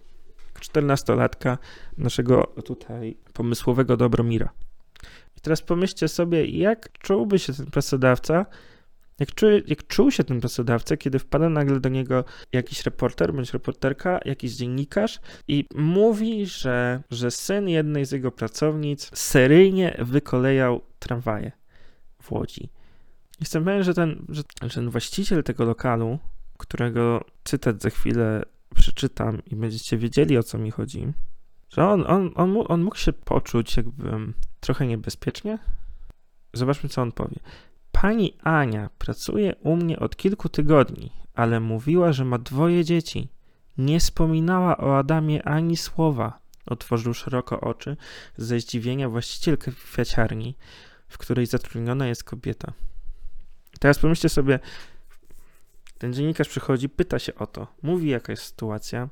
[0.60, 1.58] czternastolatka
[1.98, 4.52] naszego tutaj pomysłowego Dobromira.
[5.36, 8.46] I teraz pomyślcie sobie, jak czułby się ten pracodawca,
[9.20, 13.52] jak, czu, jak czuł się ten pracodawca, kiedy wpada nagle do niego jakiś reporter bądź
[13.52, 21.52] reporterka, jakiś dziennikarz i mówi, że, że syn jednej z jego pracownic seryjnie wykolejał tramwaje
[22.22, 22.68] w Łodzi.
[23.40, 24.42] Jestem pewien, że ten, że,
[24.74, 26.18] ten właściciel tego lokalu
[26.60, 28.42] którego cytat za chwilę
[28.74, 31.12] przeczytam i będziecie wiedzieli o co mi chodzi,
[31.68, 35.58] że on, on, on, on mógł się poczuć jakby trochę niebezpiecznie.
[36.52, 37.36] Zobaczmy, co on powie.
[37.92, 43.28] Pani Ania pracuje u mnie od kilku tygodni, ale mówiła, że ma dwoje dzieci.
[43.78, 46.38] Nie wspominała o Adamie ani słowa.
[46.66, 47.96] Otworzył szeroko oczy
[48.36, 50.56] ze zdziwienia właścicielkę kwiaciarni,
[51.08, 52.72] w której zatrudniona jest kobieta.
[53.80, 54.58] Teraz pomyślcie sobie,
[56.00, 59.08] ten dziennikarz przychodzi, pyta się o to, mówi jaka jest sytuacja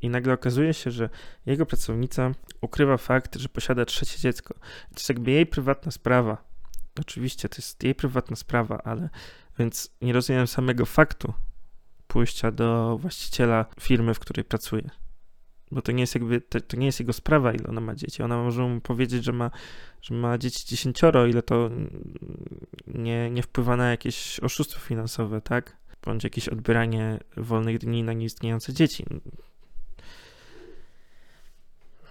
[0.00, 1.10] i nagle okazuje się, że
[1.46, 4.54] jego pracownica ukrywa fakt, że posiada trzecie dziecko.
[4.54, 6.44] To jest jakby jej prywatna sprawa.
[7.00, 9.08] Oczywiście to jest jej prywatna sprawa, ale
[9.58, 11.32] więc nie rozumiem samego faktu
[12.06, 14.90] pójścia do właściciela firmy, w której pracuje.
[15.70, 18.22] Bo to nie jest jakby, to, to, nie jest jego sprawa, ile ona ma dzieci.
[18.22, 19.50] Ona może mu powiedzieć, że ma,
[20.02, 21.70] że ma dzieci dziesięcioro, ile to
[22.86, 25.76] nie, nie wpływa na jakieś oszustwo finansowe, tak?
[26.08, 29.04] Bądź jakieś odbieranie wolnych dni na nieistniejące dzieci.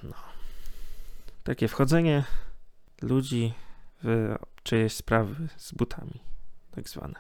[0.03, 0.13] No.
[1.43, 2.23] Takie wchodzenie
[3.01, 3.53] ludzi
[4.03, 6.19] w czyjeś sprawy z butami,
[6.71, 7.15] tak zwane.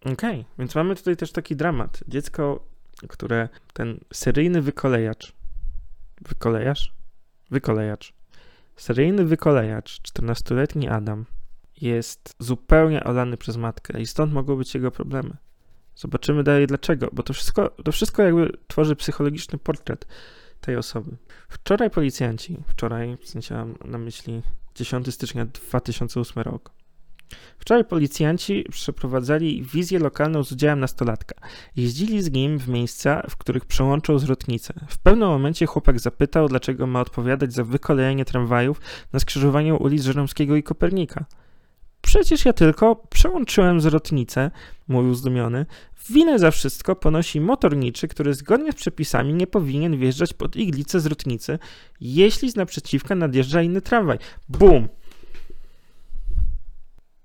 [0.00, 2.00] Okej, okay, więc mamy tutaj też taki dramat.
[2.08, 2.66] Dziecko,
[3.08, 5.32] które ten seryjny wykolejacz,
[6.20, 6.92] wykolejacz?
[7.50, 8.14] Wykolejacz.
[8.76, 11.26] Seryjny wykolejacz, 14-letni Adam,
[11.80, 15.36] jest zupełnie olany przez matkę i stąd mogą być jego problemy.
[15.96, 20.06] Zobaczymy dalej dlaczego, bo to wszystko, to wszystko jakby tworzy psychologiczny portret
[20.60, 21.16] tej osoby.
[21.48, 24.42] Wczoraj policjanci, wczoraj, w sensie mam na myśli
[24.74, 26.70] 10 stycznia 2008 rok,
[27.58, 31.34] Wczoraj policjanci przeprowadzali wizję lokalną z udziałem nastolatka.
[31.76, 34.74] Jeździli z nim w miejsca, w których przełączał zwrotnicę.
[34.88, 38.80] W pewnym momencie chłopak zapytał, dlaczego ma odpowiadać za wykolejenie tramwajów
[39.12, 41.24] na skrzyżowaniu ulic Żeromskiego i Kopernika.
[42.06, 44.50] Przecież ja tylko przełączyłem zwrotnicę,
[44.88, 45.66] mówił zdumiony.
[46.10, 51.58] Winę za wszystko ponosi motorniczy, który zgodnie z przepisami nie powinien wjeżdżać pod iglicę zwrotnicy,
[52.00, 54.18] jeśli z naprzeciwka nadjeżdża inny tramwaj.
[54.48, 54.88] Bum!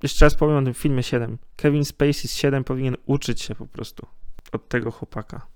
[0.04, 1.38] Jeszcze raz powiem o tym filmie 7.
[1.56, 4.08] Kevin Spacey z 7 powinien uczyć się po prostu
[4.52, 5.48] od tego chłopaka.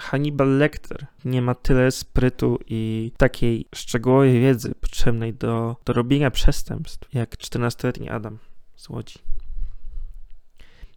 [0.00, 7.14] Hannibal Lecter nie ma tyle sprytu i takiej szczegółowej wiedzy potrzebnej do, do robienia przestępstw,
[7.14, 8.38] jak 14-letni Adam
[8.76, 9.18] z Łodzi.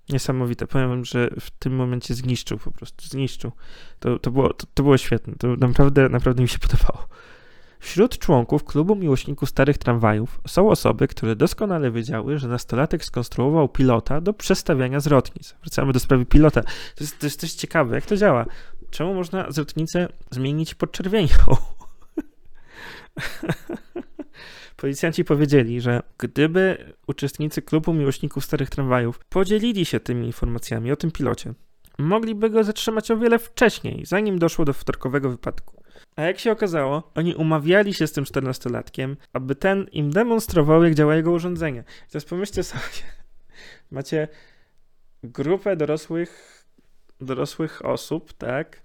[0.10, 0.68] Niesamowite.
[0.68, 3.52] Powiem że w tym momencie zniszczył po prostu, zniszczył.
[4.00, 5.34] To, to, było, to, to było świetne.
[5.40, 7.08] To naprawdę, naprawdę mi się podobało.
[7.80, 14.22] Wśród członków klubu miłośników starych tramwajów są osoby, które doskonale wiedziały, że nastolatek skonstruował pilota
[14.22, 15.56] do przestawiania zwrotnic.
[15.62, 16.62] Wracamy do sprawy pilota.
[16.62, 18.46] To jest, to jest coś ciekawe, jak to działa.
[18.90, 21.38] Czemu można zwrotnicę zmienić pod czerwienią?
[24.82, 31.12] Policjanci powiedzieli, że gdyby uczestnicy klubu miłośników starych tramwajów podzielili się tymi informacjami o tym
[31.12, 31.54] pilocie,
[31.98, 35.84] mogliby go zatrzymać o wiele wcześniej, zanim doszło do wtorkowego wypadku.
[36.16, 40.94] A jak się okazało, oni umawiali się z tym 14-latkiem, aby ten im demonstrował, jak
[40.94, 41.84] działa jego urządzenie.
[42.12, 43.04] Teraz pomyślcie sobie,
[43.92, 44.28] macie
[45.24, 46.64] grupę dorosłych,
[47.22, 48.82] dorosłych osób, tak,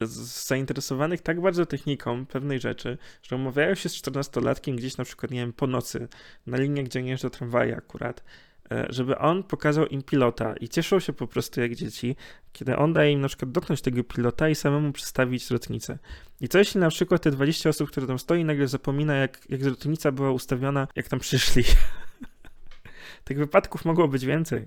[0.00, 5.40] zainteresowanych tak bardzo techniką pewnej rzeczy, że umawiają się z 14-latkiem gdzieś na przykład, nie
[5.40, 6.08] wiem, po nocy,
[6.46, 8.24] na linię, gdzie nie jeżdżą tramwaje akurat,
[8.72, 12.16] e, żeby on pokazał im pilota i cieszą się po prostu jak dzieci,
[12.52, 15.98] kiedy on daje im na przykład dotknąć tego pilota i samemu przedstawić zwrotnicę.
[16.40, 19.60] I co jeśli na przykład te 20 osób, które tam stoi, nagle zapomina, jak, jak
[19.60, 21.64] zwrotnica była ustawiona, jak tam przyszli.
[23.24, 24.66] Tych wypadków mogło być więcej.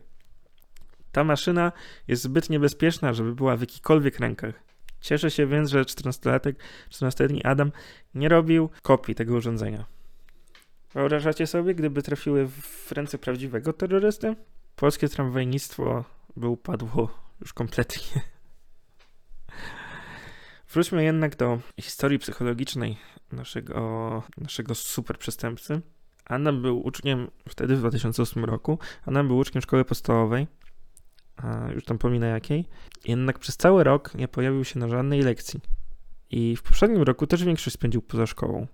[1.11, 1.71] Ta maszyna
[2.07, 4.70] jest zbyt niebezpieczna, żeby była w jakichkolwiek rękach.
[5.01, 6.53] Cieszę się więc, że 14-latek,
[6.89, 7.71] 14-letni Adam
[8.15, 9.85] nie robił kopii tego urządzenia.
[10.93, 14.35] Wyobrażacie sobie, gdyby trafiły w ręce prawdziwego terrorysty?
[14.75, 16.03] Polskie tramwajnictwo
[16.35, 17.09] by upadło
[17.41, 18.21] już kompletnie.
[20.73, 22.97] Wróćmy jednak do historii psychologicznej
[23.31, 25.81] naszego, naszego super przestępcy.
[26.25, 28.79] Adam był uczniem wtedy w 2008 roku.
[29.05, 30.47] Adam był uczniem szkoły podstawowej
[31.73, 32.65] już tam pominę jakiej.
[33.05, 35.59] Jednak przez cały rok nie pojawił się na żadnej lekcji.
[36.29, 38.67] I w poprzednim roku też większość spędził poza szkołą.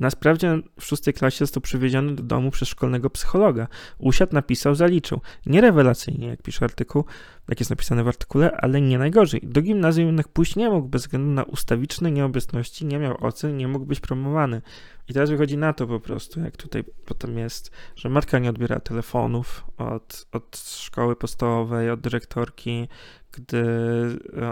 [0.00, 3.68] Na sprawdzian w szóstej klasie został przywieziony do domu przez szkolnego psychologa.
[3.98, 5.20] Usiadł, napisał, zaliczył.
[5.46, 7.04] Nie rewelacyjnie, jak pisze artykuł,
[7.48, 9.40] jak jest napisane w artykule, ale nie najgorzej.
[9.44, 13.68] Do gimnazjum jednak pójść nie mógł bez względu na ustawiczne nieobecności, nie miał ocen, nie
[13.68, 14.62] mógł być promowany.
[15.08, 18.80] I teraz wychodzi na to po prostu, jak tutaj potem jest, że matka nie odbiera
[18.80, 22.88] telefonów od, od szkoły podstawowej, od dyrektorki.
[23.32, 23.64] Gdy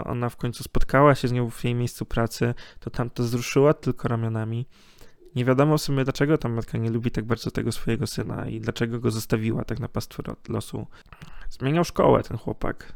[0.05, 3.73] ona w końcu spotkała się z nią w jej miejscu pracy, to tam to wzruszyła
[3.73, 4.65] tylko ramionami.
[5.35, 8.59] Nie wiadomo w sumie, dlaczego ta matka nie lubi tak bardzo tego swojego syna i
[8.59, 10.87] dlaczego go zostawiła tak na pastwę losu.
[11.49, 12.93] Zmieniał szkołę ten chłopak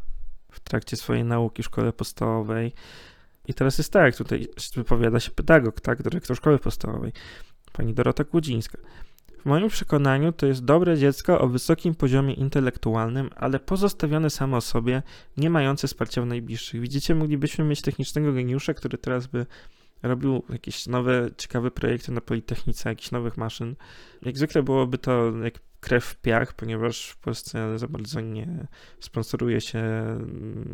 [0.52, 2.74] w trakcie swojej nauki w szkole podstawowej.
[3.48, 7.12] I teraz jest tak, tutaj wypowiada się pedagog, tak, dyrektor szkoły podstawowej,
[7.74, 8.78] pani Dorota Kłudzińska.
[9.42, 15.04] W moim przekonaniu to jest dobre dziecko o wysokim poziomie intelektualnym, ale pozostawione samo sobie,
[15.38, 16.82] nie mające wsparcia w najbliższych.
[16.82, 19.46] Widzicie, moglibyśmy mieć technicznego geniusza, który teraz by
[20.04, 23.76] robił jakieś nowe, ciekawe projekty na Politechnice, jakichś nowych maszyn.
[24.22, 28.68] Jak zwykle byłoby to jak krew w piach, ponieważ w Polsce za bardzo nie
[29.00, 29.82] sponsoruje się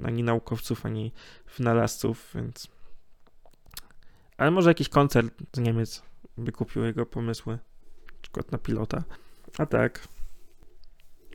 [0.03, 1.11] ani naukowców, ani
[1.57, 2.67] wynalazców, więc...
[4.37, 6.03] Ale może jakiś koncert z Niemiec
[6.37, 7.53] by kupił jego pomysły,
[8.13, 9.03] na przykład na pilota.
[9.57, 10.07] A tak,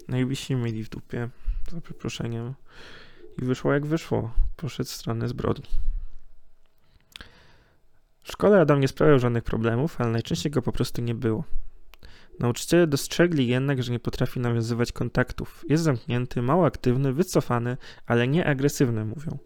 [0.09, 1.29] najbliżsi mieli w dupie,
[1.71, 2.55] za przeproszeniem.
[3.43, 4.35] I wyszło jak wyszło.
[4.57, 5.90] Poszedł w stronę zbrodni.
[8.23, 11.45] Szkole Adam nie sprawiał żadnych problemów, ale najczęściej go po prostu nie było.
[12.41, 15.65] Nauczyciele dostrzegli jednak, że nie potrafi nawiązywać kontaktów.
[15.69, 19.39] Jest zamknięty, mało aktywny, wycofany, ale nie agresywny, mówią.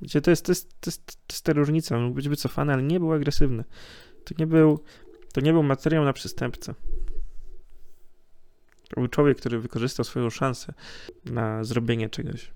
[0.00, 1.98] Wiecie, to jest, to jest, to jest, to jest ta różnica.
[1.98, 3.64] Mógł być wycofany, ale nie był agresywny.
[4.24, 4.80] To nie był,
[5.32, 6.74] to nie był materiał na przestępcę.
[8.88, 10.74] To był człowiek, który wykorzystał swoją szansę
[11.24, 12.52] na zrobienie czegoś.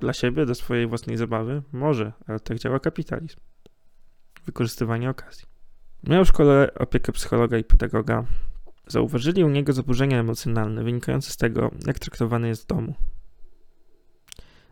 [0.00, 1.62] Dla siebie, do swojej własnej zabawy?
[1.72, 3.36] Może, ale tak działa kapitalizm
[4.46, 5.44] wykorzystywanie okazji.
[6.02, 8.24] Miał w szkole opiekę psychologa i pedagoga.
[8.86, 12.94] Zauważyli u niego zaburzenia emocjonalne wynikające z tego, jak traktowany jest w domu.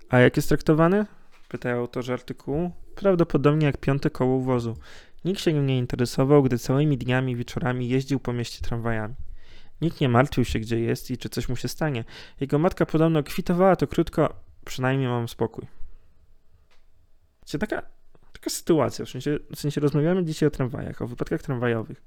[0.09, 1.07] A jak jest traktowany?
[1.49, 2.73] Pytają autorzy artykułu.
[2.95, 4.77] Prawdopodobnie jak piąte koło wozu.
[5.25, 9.15] Nikt się nim nie interesował, gdy całymi dniami i wieczorami jeździł po mieście tramwajami.
[9.81, 12.05] Nikt nie martwił się, gdzie jest i czy coś mu się stanie.
[12.41, 15.67] Jego matka podobno kwitowała to krótko, przynajmniej mam spokój.
[17.47, 17.83] Czy taka
[18.43, 22.03] taka sytuacja, w sensie, w sensie rozmawiamy dzisiaj o tramwajach, o wypadkach tramwajowych.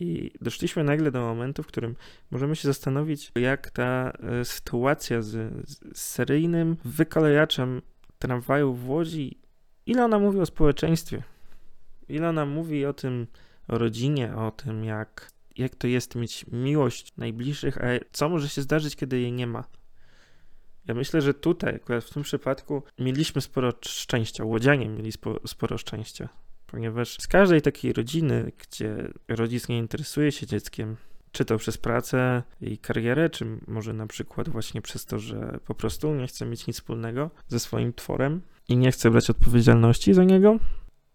[0.00, 1.96] I doszliśmy nagle do momentu, w którym
[2.30, 7.82] możemy się zastanowić, jak ta e, sytuacja z, z seryjnym wykalejaczem
[8.18, 9.38] tramwaju w Łodzi,
[9.86, 11.22] ile ona mówi o społeczeństwie,
[12.08, 13.26] ile ona mówi o tym,
[13.68, 18.62] o rodzinie, o tym, jak, jak to jest mieć miłość najbliższych, a co może się
[18.62, 19.64] zdarzyć, kiedy jej nie ma.
[20.86, 24.44] Ja myślę, że tutaj, akurat w tym przypadku, mieliśmy sporo szczęścia.
[24.44, 26.28] Łodzianie mieli spo, sporo szczęścia,
[26.66, 30.96] ponieważ z każdej takiej rodziny, gdzie rodzic nie interesuje się dzieckiem,
[31.32, 35.74] czy to przez pracę i karierę, czy może na przykład właśnie przez to, że po
[35.74, 40.24] prostu nie chce mieć nic wspólnego ze swoim tworem i nie chce brać odpowiedzialności za
[40.24, 40.58] niego,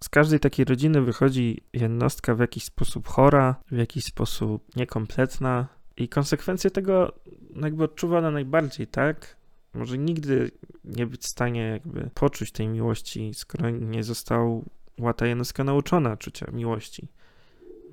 [0.04, 6.10] z każdej takiej rodziny wychodzi jednostka w jakiś sposób chora, w jakiś sposób niekompletna i
[6.10, 7.14] konsekwencje tego
[7.56, 9.37] jakby odczuwa najbardziej, tak?
[9.78, 10.52] Może nigdy
[10.84, 16.52] nie być w stanie jakby poczuć tej miłości, skoro nie została ta jednostka nauczona czucia
[16.52, 17.08] miłości.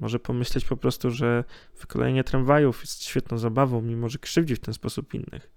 [0.01, 1.45] Może pomyśleć po prostu, że
[1.81, 5.51] wykolejenie tramwajów jest świetną zabawą, mimo że krzywdzi w ten sposób innych.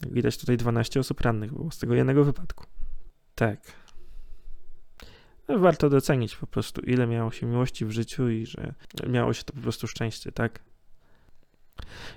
[0.00, 2.64] Jak widać tutaj 12 osób rannych było z tego jednego wypadku.
[3.34, 3.60] Tak.
[5.48, 8.74] No, warto docenić po prostu, ile miało się miłości w życiu i że
[9.08, 10.60] miało się to po prostu szczęście, tak?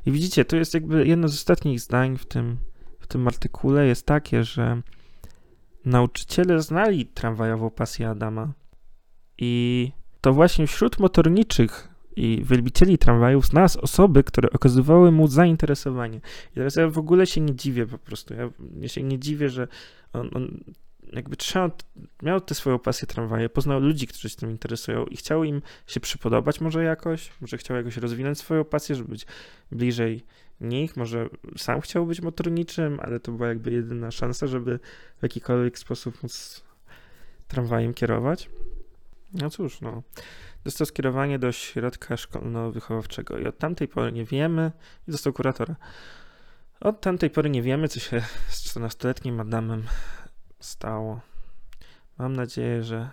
[0.05, 2.57] I widzicie, to jest jakby jedno z ostatnich zdań w tym,
[3.05, 4.81] w tym artykule jest takie, że
[5.85, 8.53] nauczyciele znali tramwajową pasję Adama
[9.37, 9.91] i
[10.21, 16.17] to właśnie wśród motorniczych i wielbicieli tramwajów znalazł osoby, które okazywały mu zainteresowanie.
[16.51, 18.33] I teraz ja w ogóle się nie dziwię po prostu.
[18.33, 19.67] Ja, się nie dziwię, że
[20.13, 20.63] on, on
[21.13, 21.71] jakby trzymał,
[22.23, 25.99] miał tę swoją pasję tramwaje, poznał ludzi, którzy się tym interesują i chciał im się
[25.99, 29.25] przypodobać może jakoś, może chciał jakoś rozwinąć swoją pasję, żeby być
[29.71, 30.25] bliżej
[30.61, 34.79] nich, może sam chciał być motorniczym, ale to była jakby jedyna szansa, żeby
[35.17, 36.63] w jakikolwiek sposób móc
[37.47, 38.49] tramwajem kierować.
[39.33, 40.03] No cóż, no.
[40.63, 44.71] Dostał skierowanie do środka szkolno-wychowawczego i od tamtej pory nie wiemy,
[45.07, 45.75] i dostał kuratora.
[46.79, 49.83] Od tamtej pory nie wiemy, co się z 14-letnim Adamem
[50.59, 51.21] stało.
[52.17, 53.09] Mam nadzieję, że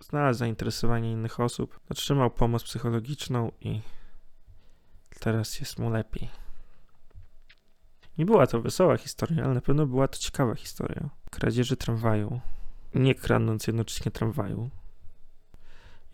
[0.00, 3.80] znalazł zainteresowanie innych osób, otrzymał pomoc psychologiczną i
[5.20, 6.47] teraz jest mu lepiej.
[8.18, 11.08] Nie była to wesoła historia, ale na pewno była to ciekawa historia.
[11.30, 12.40] Kradzieży tramwaju.
[12.94, 14.70] Nie kradnąc jednocześnie tramwaju.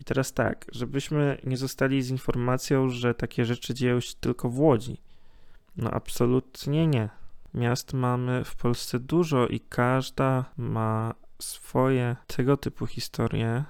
[0.01, 4.61] I teraz tak, żebyśmy nie zostali z informacją, że takie rzeczy dzieją się tylko w
[4.61, 5.01] Łodzi.
[5.77, 7.09] No absolutnie nie.
[7.55, 13.65] Miast mamy w Polsce dużo i każda ma swoje tego typu historie.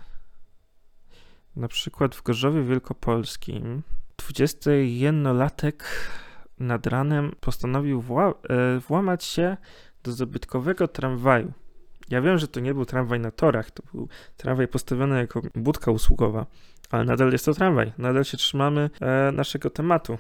[1.56, 3.82] Na przykład w Gorzowie Wielkopolskim
[4.16, 5.84] 21-latek
[6.58, 9.56] nad ranem postanowił wła e, włamać się
[10.02, 11.52] do zabytkowego tramwaju.
[12.10, 15.90] Ja wiem, że to nie był tramwaj na torach, to był tramwaj postawiony jako budka
[15.90, 16.46] usługowa,
[16.90, 20.18] ale nadal jest to tramwaj, nadal się trzymamy e, naszego tematu.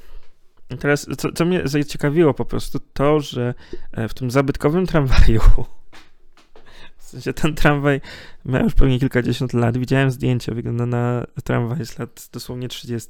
[0.80, 3.54] Teraz, co, co mnie zaciekawiło po prostu, to, że
[3.92, 5.40] e, w tym zabytkowym tramwaju,
[7.14, 8.00] sensie ten tramwaj
[8.44, 13.08] ma już pewnie kilkadziesiąt lat, widziałem zdjęcia, wygląda na tramwaj z lat dosłownie 30.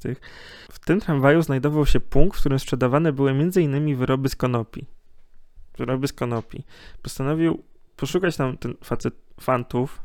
[0.71, 3.95] W tym tramwaju znajdował się punkt, w którym sprzedawane były m.in.
[3.95, 4.85] wyroby z konopi.
[5.77, 6.63] Wyroby z konopi.
[7.01, 7.63] Postanowił
[7.95, 10.01] poszukać tam ten facet fantów,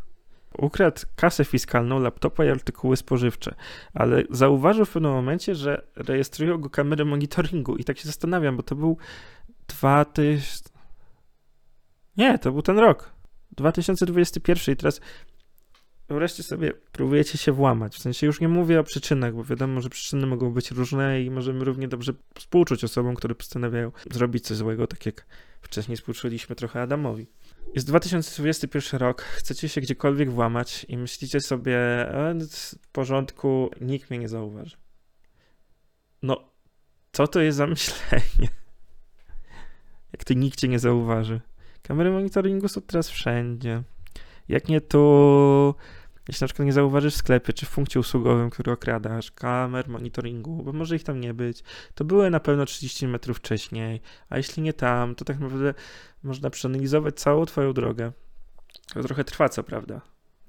[0.58, 3.54] ukradł kasę fiskalną, laptopa i artykuły spożywcze,
[3.94, 8.62] ale zauważył w pewnym momencie, że rejestrują go kamery monitoringu i tak się zastanawiam, bo
[8.62, 8.96] to był
[9.68, 10.70] 2000...
[12.16, 13.12] Nie, to był ten rok.
[13.52, 15.00] 2021 i teraz
[16.14, 17.96] wreszcie sobie próbujecie się włamać.
[17.96, 21.30] W sensie już nie mówię o przyczynach, bo wiadomo, że przyczyny mogą być różne i
[21.30, 25.26] możemy równie dobrze współczuć osobom, które postanawiają zrobić coś złego, tak jak
[25.62, 27.26] wcześniej współczuliśmy trochę Adamowi.
[27.74, 32.34] Jest 2021 rok, chcecie się gdziekolwiek włamać i myślicie sobie, e,
[32.80, 34.76] w porządku, nikt mnie nie zauważy.
[36.22, 36.50] No,
[37.12, 38.48] co to jest za myślenie?
[40.12, 41.40] Jak to nikt cię nie zauważy?
[41.82, 43.82] Kamery monitoringu są teraz wszędzie.
[44.48, 45.74] Jak nie tu,
[46.28, 50.62] jeśli na przykład nie zauważysz w sklepie czy w punkcie usługowym, który okradasz, kamer monitoringu,
[50.62, 51.62] bo może ich tam nie być,
[51.94, 55.74] to były na pewno 30 metrów wcześniej, a jeśli nie tam, to tak naprawdę
[56.22, 58.12] można przeanalizować całą twoją drogę.
[58.94, 60.00] To trochę trwa, co prawda.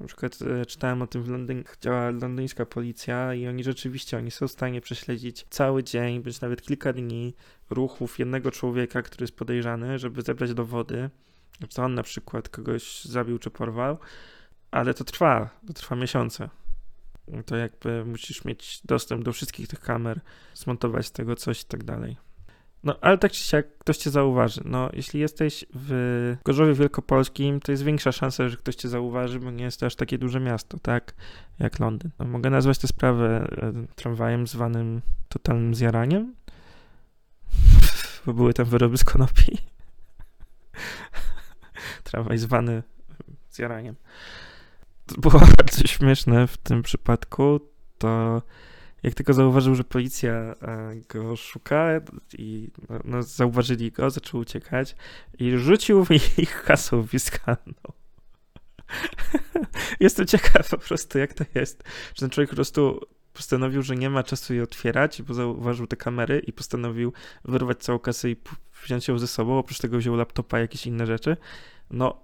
[0.01, 4.31] Na przykład e, czytałem o tym w Londynie, działa londyńska policja i oni rzeczywiście, oni
[4.31, 7.35] są w stanie prześledzić cały dzień, bądź nawet kilka dni
[7.69, 11.09] ruchów jednego człowieka, który jest podejrzany, żeby zebrać dowody,
[11.69, 13.97] co on na przykład kogoś zabił czy porwał,
[14.71, 16.49] ale to trwa, to trwa miesiące.
[17.45, 20.21] To jakby musisz mieć dostęp do wszystkich tych kamer,
[20.53, 22.17] zmontować z tego coś i tak dalej.
[22.83, 24.61] No, ale tak czy siak ktoś cię zauważy.
[24.65, 29.51] No, jeśli jesteś w Gorzowie Wielkopolskim, to jest większa szansa, że ktoś cię zauważy, bo
[29.51, 31.13] nie jest to aż takie duże miasto, tak?
[31.59, 32.11] Jak Londyn.
[32.19, 36.35] No, mogę nazwać tę sprawę e, tramwajem zwanym totalnym zjaraniem,
[38.25, 39.57] bo były tam wyroby z konopi.
[42.03, 42.83] Tramwaj zwany
[43.51, 43.95] zjaraniem.
[45.05, 47.59] To było bardzo śmieszne w tym przypadku,
[47.97, 48.41] to
[49.03, 50.55] jak tylko zauważył, że policja e,
[51.09, 52.01] go szuka
[52.37, 54.95] i no, no, zauważyli go, zaczął uciekać
[55.39, 56.05] i rzucił
[56.37, 57.73] ich hasło fiskalną.
[59.99, 61.83] Jestem ciekaw po prostu, jak to jest,
[62.15, 62.99] że ten człowiek po prostu
[63.33, 67.13] postanowił, że nie ma czasu jej otwierać, bo zauważył te kamery i postanowił
[67.45, 68.35] wyrwać całą kasę i
[68.83, 69.57] wziąć ją ze sobą.
[69.57, 71.37] Oprócz tego wziął laptopa i jakieś inne rzeczy.
[71.91, 72.23] No,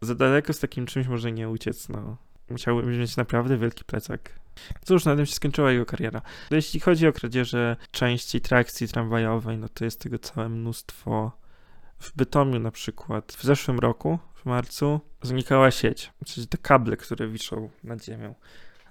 [0.00, 2.16] za daleko z takim czymś może nie uciec, no.
[2.50, 4.43] musiałby mieć naprawdę wielki plecak.
[4.84, 6.22] Cóż, na tym się skończyła jego kariera.
[6.50, 11.32] Jeśli chodzi o kradzieże części trakcji tramwajowej, no to jest tego całe mnóstwo.
[11.98, 17.28] W Bytomiu na przykład w zeszłym roku, w marcu, znikała sieć, czyli te kable, które
[17.28, 18.34] wiszą nad ziemią,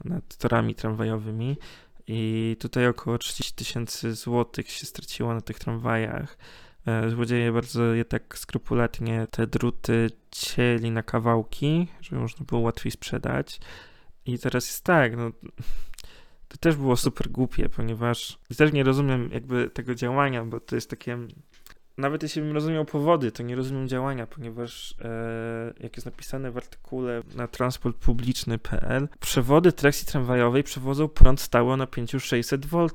[0.06, 1.58] nad torami tramwajowymi.
[2.08, 6.38] I tutaj około 30 tysięcy złotych się straciło na tych tramwajach.
[6.88, 12.92] E, złodzieje bardzo je tak skrupulatnie te druty cieli na kawałki, żeby można było łatwiej
[12.92, 13.60] sprzedać.
[14.26, 15.32] I teraz jest tak, no
[16.48, 20.90] to też było super głupie, ponieważ też nie rozumiem jakby tego działania, bo to jest
[20.90, 21.18] takie
[21.98, 26.58] nawet jeśli bym rozumiał powody, to nie rozumiem działania, ponieważ e, jak jest napisane w
[26.58, 32.88] artykule na transportpubliczny.pl, przewody trakcji tramwajowej przewodzą prąd stały o napięciu 600 V.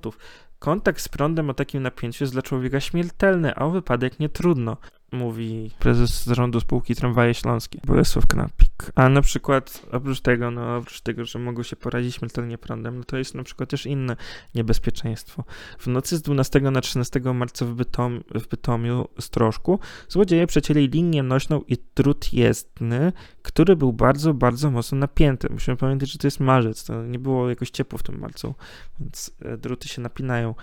[0.58, 4.76] Kontakt z prądem o takim napięciu jest dla człowieka śmiertelny, a o wypadek nie trudno
[5.12, 8.92] mówi prezes zarządu spółki Tramwaje Śląskie, Bolesław Knapik.
[8.94, 13.04] A na przykład, oprócz tego, no oprócz tego, że mogą się porazić śmiertelnie prądem, no
[13.04, 14.16] to jest na przykład też inne
[14.54, 15.44] niebezpieczeństwo.
[15.78, 19.78] W nocy z 12 na 13 marca w, Bytom, w Bytomiu, Strożku,
[20.09, 25.48] złodzieje przecięli linię nośną i drut jezdny, który był bardzo, bardzo mocno napięty.
[25.50, 28.54] Musimy pamiętać, że to jest marzec, to nie było jakoś ciepło w tym marcu,
[29.00, 30.54] więc e, druty się napinają.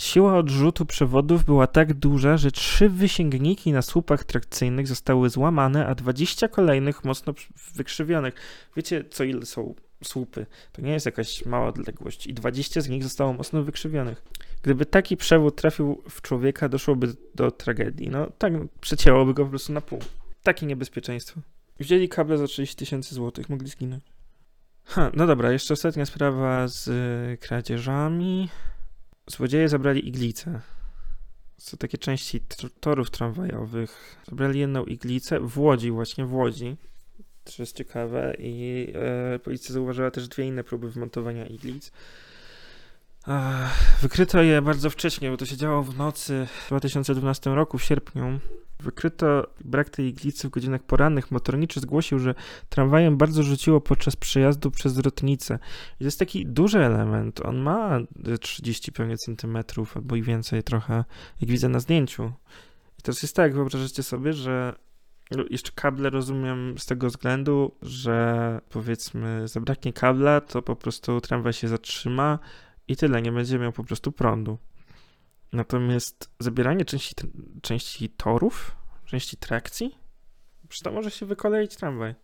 [0.00, 5.94] Siła odrzutu przewodów była tak duża, że trzy wysięgniki na słupach trakcyjnych zostały złamane, a
[5.94, 7.34] 20 kolejnych mocno
[7.74, 8.34] wykrzywionych.
[8.76, 9.74] Wiecie, co ile są
[10.04, 10.46] słupy?
[10.72, 14.22] To nie jest jakaś mała odległość i 20 z nich zostało mocno wykrzywionych.
[14.62, 18.08] Gdyby taki przewód trafił w człowieka, doszłoby do tragedii.
[18.08, 19.98] No tak, przecięłoby go po prostu na pół.
[20.42, 21.40] Takie niebezpieczeństwo.
[21.80, 24.04] Wzięli kable za 30 tysięcy złotych, mogli zginąć.
[24.84, 28.48] Ha, no dobra, jeszcze ostatnia sprawa z y, kradzieżami.
[29.30, 30.60] Złodzieje zabrali iglicę.
[31.58, 32.40] Są takie części
[32.80, 34.16] torów tramwajowych.
[34.28, 36.76] Zabrali jedną iglicę w Łodzi, właśnie w Łodzi.
[37.44, 38.34] To jest ciekawe.
[38.38, 41.92] I e, policja zauważyła też dwie inne próby wmontowania iglic.
[44.02, 48.40] Wykryto je bardzo wcześnie, bo to się działo w nocy w 2012 roku, w sierpniu.
[48.80, 51.30] Wykryto brak tej iglicy w godzinach porannych.
[51.30, 52.34] Motorniczy zgłosił, że
[52.68, 55.58] tramwajem bardzo rzuciło podczas przejazdu przez Rotnicę.
[55.94, 57.46] I to jest taki duży element.
[57.46, 57.98] On ma
[58.40, 61.04] 30 pewnie centymetrów albo i więcej trochę,
[61.40, 62.32] jak widzę na zdjęciu.
[62.98, 64.74] I to jest tak, wyobrażacie sobie, że
[65.50, 71.68] jeszcze kable rozumiem z tego względu, że powiedzmy zabraknie kabla, to po prostu tramwaj się
[71.68, 72.38] zatrzyma
[72.90, 74.58] i tyle, nie będzie miał po prostu prądu.
[75.52, 77.14] Natomiast zabieranie części,
[77.62, 79.98] części torów, części trakcji,
[80.68, 82.14] przecież to może się wykoleić tramwaj.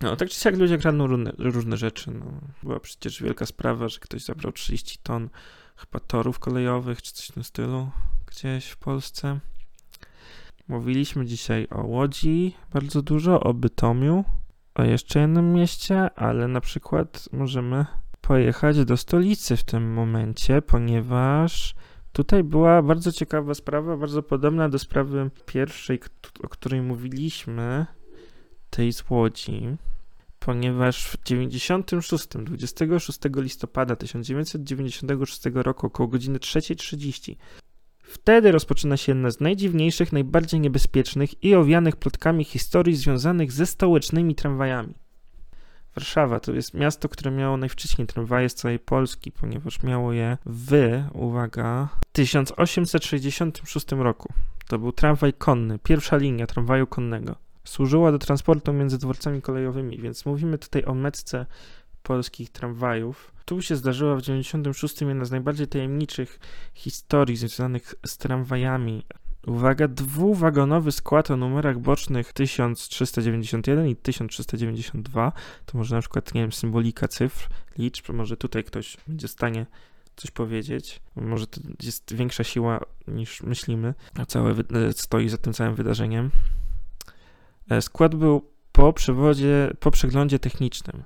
[0.00, 2.10] No, tak czy siak ludzie kradną różne, różne rzeczy.
[2.10, 2.40] No.
[2.62, 5.28] Była przecież wielka sprawa, że ktoś zabrał 30 ton
[5.76, 7.90] chyba torów kolejowych, czy coś w tym stylu,
[8.26, 9.40] gdzieś w Polsce.
[10.68, 14.24] Mówiliśmy dzisiaj o Łodzi bardzo dużo, o Bytomiu,
[14.74, 17.86] o jeszcze jednym mieście, ale na przykład możemy
[18.26, 21.74] pojechać do stolicy w tym momencie, ponieważ
[22.12, 26.00] tutaj była bardzo ciekawa sprawa, bardzo podobna do sprawy pierwszej,
[26.42, 27.86] o której mówiliśmy,
[28.70, 29.76] tej z Łodzi,
[30.38, 37.34] ponieważ w 96, 26 listopada 1996 roku około godziny 3.30
[38.02, 44.34] Wtedy rozpoczyna się jedna z najdziwniejszych, najbardziej niebezpiecznych i owianych plotkami historii związanych ze stołecznymi
[44.34, 44.94] tramwajami.
[45.96, 51.02] Warszawa to jest miasto, które miało najwcześniej tramwaje z całej Polski, ponieważ miało je w,
[51.12, 54.32] uwaga, 1866 roku.
[54.68, 57.36] To był tramwaj konny, pierwsza linia tramwaju konnego.
[57.64, 61.46] Służyła do transportu między dworcami kolejowymi, więc mówimy tutaj o metce
[62.02, 63.32] polskich tramwajów.
[63.44, 66.40] Tu się zdarzyła w 96 jedna z najbardziej tajemniczych
[66.74, 69.04] historii związanych z tramwajami
[69.46, 75.32] Uwaga, dwuwagonowy skład o numerach bocznych 1391 i 1392.
[75.66, 79.66] To może na przykład, nie wiem, symbolika cyfr, liczb, może tutaj ktoś będzie w stanie
[80.16, 81.00] coś powiedzieć.
[81.16, 86.30] Może to jest większa siła niż myślimy, a całe e, stoi za tym całym wydarzeniem.
[87.70, 91.02] E, skład był po przewodzie, po przeglądzie technicznym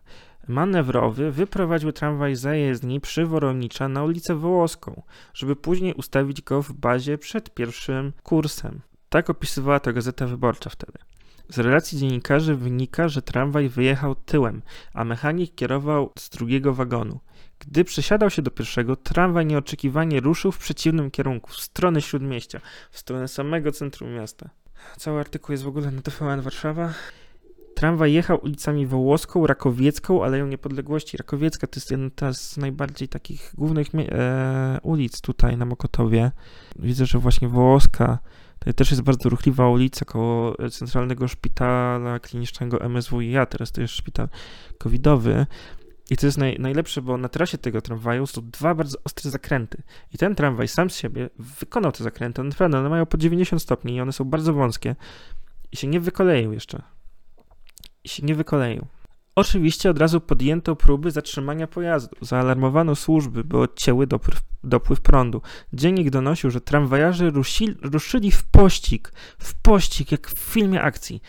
[0.49, 5.03] manewrowy wyprowadził tramwaj zajezdni przy Woronicza na ulicę Wołoską,
[5.35, 8.81] żeby później ustawić go w bazie przed pierwszym kursem.
[9.09, 10.99] Tak opisywała to Gazeta Wyborcza wtedy.
[11.49, 14.63] Z relacji dziennikarzy wynika, że tramwaj wyjechał tyłem,
[14.95, 17.21] a mechanik kierował z drugiego wagonu.
[17.59, 22.61] Gdy przesiadał się do pierwszego, tramwaj nieoczekiwanie ruszył w przeciwnym kierunku, w stronę śródmieścia,
[22.91, 24.51] w stronę samego centrum miasta.
[24.97, 26.95] Cały artykuł jest w ogóle na TVN Warszawa.
[27.81, 31.17] Tramwaj jechał ulicami Wołoską, Rakowiecką, Aleją Niepodległości.
[31.17, 36.31] Rakowiecka to jest jedna z najbardziej takich głównych e, ulic tutaj na Mokotowie.
[36.79, 38.19] Widzę, że właśnie Wołoska
[38.59, 44.29] Tutaj też jest bardzo ruchliwa ulica koło Centralnego Szpitala Klinicznego MSWiA, teraz to jest szpital
[44.79, 45.47] covidowy.
[46.11, 49.83] I to jest naj, najlepsze, bo na trasie tego tramwaju są dwa bardzo ostre zakręty.
[50.15, 52.43] I ten tramwaj sam z siebie wykonał te zakręty.
[52.43, 54.97] Naprawdę, one mają po 90 stopni i one są bardzo wąskie.
[55.73, 56.83] I się nie wykoleił jeszcze.
[58.07, 58.87] Się nie wykoleił.
[59.35, 62.17] Oczywiście od razu podjęto próby zatrzymania pojazdu.
[62.21, 65.43] Zaalarmowano służby, by odcięły dopływ, dopływ prądu.
[65.73, 71.23] Dziennik donosił, że tramwajarze rusili, ruszyli w pościg, w pościg, jak w filmie akcji,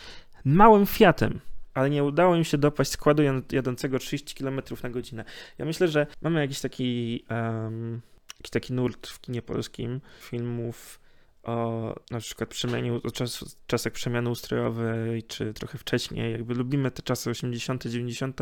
[0.45, 1.39] małym Fiatem,
[1.73, 5.25] ale nie udało im się dopaść składu jadącego 30 km na godzinę.
[5.57, 8.01] Ja myślę, że mamy jakiś taki, um,
[8.39, 11.00] jakiś taki nurt w kinie polskim filmów
[11.43, 16.31] o na przykład przemianie, o czas, czasach przemiany ustrojowej, czy trochę wcześniej.
[16.31, 18.39] Jakby lubimy te czasy 80., 90.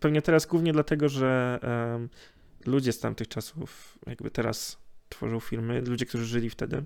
[0.00, 1.60] Pewnie teraz głównie dlatego, że
[1.92, 2.08] um,
[2.66, 4.78] ludzie z tamtych czasów jakby teraz
[5.08, 6.84] tworzą filmy, ludzie, którzy żyli wtedy.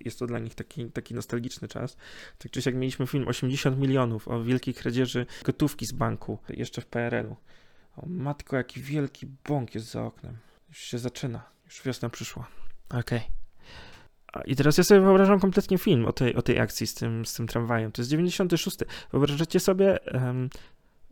[0.00, 1.96] Jest to dla nich taki, taki nostalgiczny czas.
[2.38, 6.86] Tak czy siak mieliśmy film 80 milionów o wielkiej kradzieży gotówki z banku, jeszcze w
[6.86, 7.36] PRL-u.
[7.96, 10.36] O matko, jaki wielki bąk jest za oknem.
[10.68, 11.42] Już się zaczyna.
[11.64, 12.48] Już wiosna przyszła.
[12.88, 13.00] Okej.
[13.00, 13.39] Okay.
[14.44, 17.34] I teraz ja sobie wyobrażam kompletnie film o tej, o tej akcji z tym, z
[17.34, 17.92] tym tramwajem.
[17.92, 18.76] To jest 96.
[19.12, 20.50] Wyobrażacie sobie um,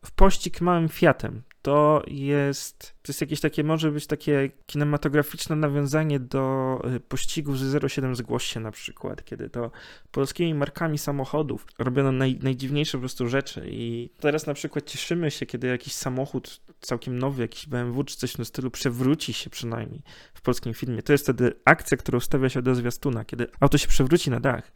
[0.04, 1.42] w pościg małym Fiatem.
[1.62, 7.92] To jest, to jest jakieś takie, może być takie kinematograficzne nawiązanie do y, pościgów z
[7.92, 9.70] 07 Zgłoś się na przykład, kiedy to
[10.10, 15.46] polskimi markami samochodów robiono naj, najdziwniejsze po prostu rzeczy i teraz na przykład cieszymy się,
[15.46, 20.02] kiedy jakiś samochód całkiem nowy, jakiś BMW czy coś w tym stylu przewróci się przynajmniej
[20.34, 21.02] w polskim filmie.
[21.02, 24.72] To jest wtedy akcja, którą stawia się do zwiastuna, kiedy auto się przewróci na dach.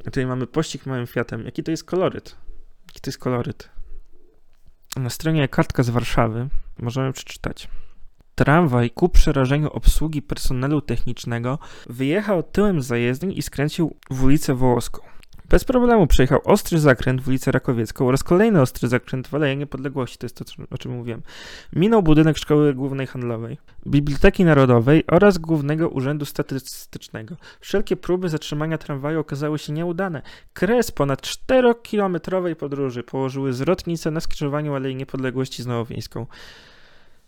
[0.00, 1.44] A tutaj mamy pościg małym Fiatem.
[1.44, 2.36] Jaki to jest koloryt?
[2.86, 3.77] Jaki to jest koloryt?
[4.98, 7.68] Na stronie Kartka z Warszawy możemy przeczytać.
[8.34, 15.02] Tramwaj ku przerażeniu obsługi personelu technicznego wyjechał tyłem zajezdni i skręcił w ulicę Wołoską.
[15.48, 20.18] Bez problemu przejechał ostry zakręt w ulicę Rakowiecką oraz kolejny ostry zakręt w Aleję Niepodległości,
[20.18, 21.22] to jest to, o czym mówiłem.
[21.72, 27.36] Minął budynek Szkoły Głównej Handlowej, Biblioteki Narodowej oraz Głównego Urzędu Statystycznego.
[27.60, 30.22] Wszelkie próby zatrzymania tramwaju okazały się nieudane.
[30.52, 36.26] Kres ponad 4-kilometrowej podróży położyły zwrotnice na skrzyżowaniu Alei Niepodległości z Nowowiejską.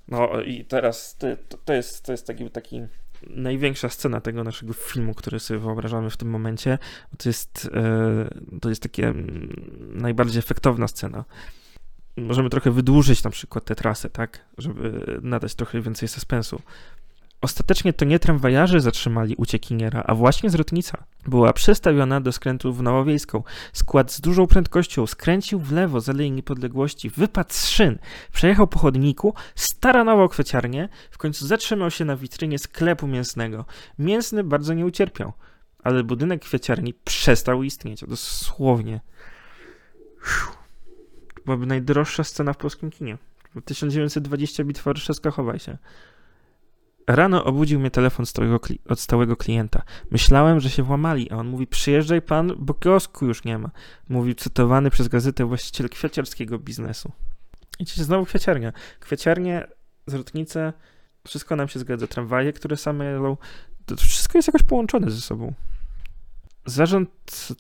[0.09, 1.27] No i teraz to,
[1.65, 2.81] to, jest, to jest taki, taki
[3.27, 6.79] największa scena tego naszego filmu, który sobie wyobrażamy w tym momencie.
[7.19, 11.25] To jest, e, to jest takie mm, najbardziej efektowna scena.
[12.17, 16.63] Możemy trochę wydłużyć na przykład tę trasę, tak, żeby nadać trochę więcej suspensu.
[17.41, 21.05] Ostatecznie to nie tramwajarze zatrzymali uciekiniera, a właśnie zwrotnica.
[21.27, 23.43] Była przestawiona do skrętu w Nowowiejską.
[23.73, 27.99] Skład z dużą prędkością skręcił w lewo z Alei Niepodległości, wypadł z szyn,
[28.33, 33.65] przejechał po chodniku, staranował kwieciarnię, w końcu zatrzymał się na witrynie sklepu mięsnego.
[33.99, 35.33] Mięsny bardzo nie ucierpiał,
[35.85, 39.01] ale budynek kwieciarni przestał istnieć, dosłownie.
[41.45, 43.19] Byłaby najdroższa scena w polskim kinie.
[43.65, 45.79] 1920 bitwa warszawska, chowaj się.
[47.07, 48.27] Rano obudził mnie telefon
[48.89, 49.83] od stałego klienta.
[50.11, 53.71] Myślałem, że się włamali, a on mówi: Przyjeżdżaj pan, bo kiosku już nie ma.
[54.09, 57.13] Mówił cytowany przez gazetę właściciel kwiaciarskiego biznesu.
[57.79, 58.73] I dzisiaj znowu kwiaciarnia.
[59.01, 59.67] Kwiaciarnie,
[60.07, 60.73] zwrotnice,
[61.27, 62.07] wszystko nam się zgadza.
[62.07, 63.37] Tramwaje, które same jadą,
[63.87, 65.55] to wszystko jest jakoś połączone ze sobą.
[66.71, 67.11] Zarząd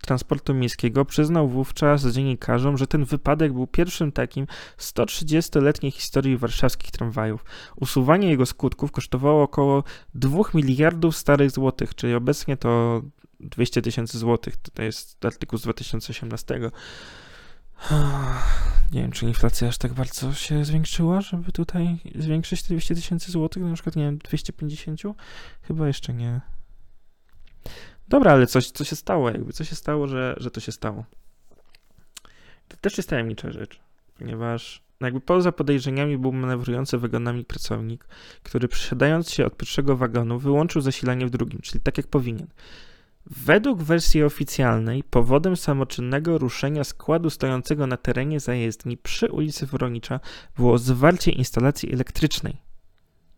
[0.00, 4.46] Transportu Miejskiego przyznał wówczas dziennikarzom, że ten wypadek był pierwszym takim
[4.76, 7.44] w 130-letniej historii warszawskich tramwajów.
[7.76, 9.84] Usuwanie jego skutków kosztowało około
[10.14, 13.02] 2 miliardów starych złotych, czyli obecnie to
[13.40, 14.56] 200 tysięcy złotych.
[14.56, 16.60] To jest artykuł z 2018.
[18.92, 23.32] Nie wiem, czy inflacja aż tak bardzo się zwiększyła, żeby tutaj zwiększyć te 200 tysięcy
[23.32, 25.00] złotych, na przykład, nie wiem, 250?
[25.62, 26.40] Chyba jeszcze nie.
[28.10, 31.04] Dobra, ale coś, co się stało, jakby, co się stało, że, że to się stało.
[32.68, 33.80] To też jest tajemnicza rzecz,
[34.18, 38.04] ponieważ no jakby poza podejrzeniami był manewrujący wagonami pracownik,
[38.42, 42.46] który przesiadając się od pierwszego wagonu wyłączył zasilanie w drugim, czyli tak jak powinien.
[43.26, 50.20] Według wersji oficjalnej powodem samoczynnego ruszenia składu stojącego na terenie zajezdni przy ulicy Woronicza
[50.56, 52.69] było zwarcie instalacji elektrycznej.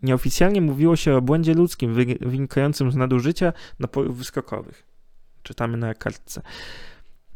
[0.03, 4.86] Nieoficjalnie mówiło się o błędzie ludzkim wynikającym z nadużycia napojów wyskokowych.
[5.42, 6.42] Czytamy na kartce.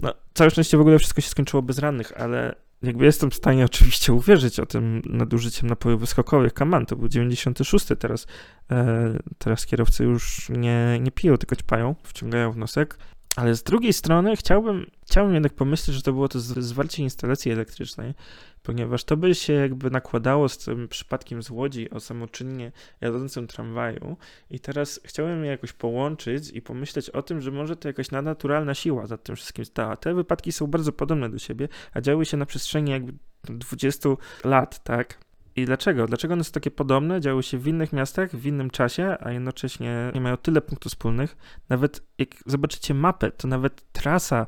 [0.00, 3.64] No, całe szczęście w ogóle wszystko się skończyło bez rannych, ale jakby jestem w stanie
[3.72, 6.54] oczywiście uwierzyć o tym nadużyciem napojów wyskokowych.
[6.54, 8.26] Kaman, to był 96, teraz,
[8.70, 12.98] e, teraz kierowcy już nie, nie piją, tylko ćpają, wciągają w nosek.
[13.36, 18.14] Ale z drugiej strony chciałbym, chciałbym jednak pomyśleć, że to było to zwarcie instalacji elektrycznej,
[18.62, 24.16] ponieważ to by się jakby nakładało z tym przypadkiem z Łodzi o samoczynnie jadącym tramwaju
[24.50, 28.74] i teraz chciałbym je jakoś połączyć i pomyśleć o tym, że może to jakaś nadnaturalna
[28.74, 29.96] siła za tym wszystkim stała.
[29.96, 33.12] Te wypadki są bardzo podobne do siebie, a działy się na przestrzeni jakby
[33.44, 34.08] 20
[34.44, 35.25] lat, tak?
[35.56, 36.06] I dlaczego?
[36.06, 40.10] Dlaczego one są takie podobne, działy się w innych miastach, w innym czasie, a jednocześnie
[40.14, 41.36] nie mają tyle punktów wspólnych?
[41.68, 44.46] Nawet jak zobaczycie mapę, to nawet trasa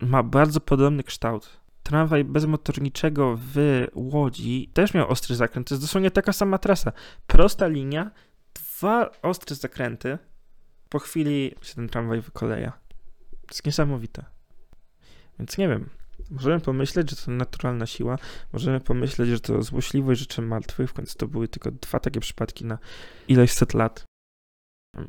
[0.00, 1.60] ma bardzo podobny kształt.
[1.82, 5.68] Tramwaj bezmotorniczego w Łodzi też miał ostry zakręt.
[5.68, 6.92] To jest dosłownie taka sama trasa.
[7.26, 8.10] Prosta linia,
[8.54, 10.18] dwa ostre zakręty.
[10.88, 12.72] Po chwili się ten tramwaj wykoleja.
[13.30, 14.24] To jest niesamowite.
[15.38, 15.88] Więc nie wiem.
[16.30, 18.18] Możemy pomyśleć, że to naturalna siła,
[18.52, 22.64] możemy pomyśleć, że to złośliwość rzeczy martwych, w końcu to były tylko dwa takie przypadki
[22.64, 22.78] na
[23.28, 24.08] ileś set lat.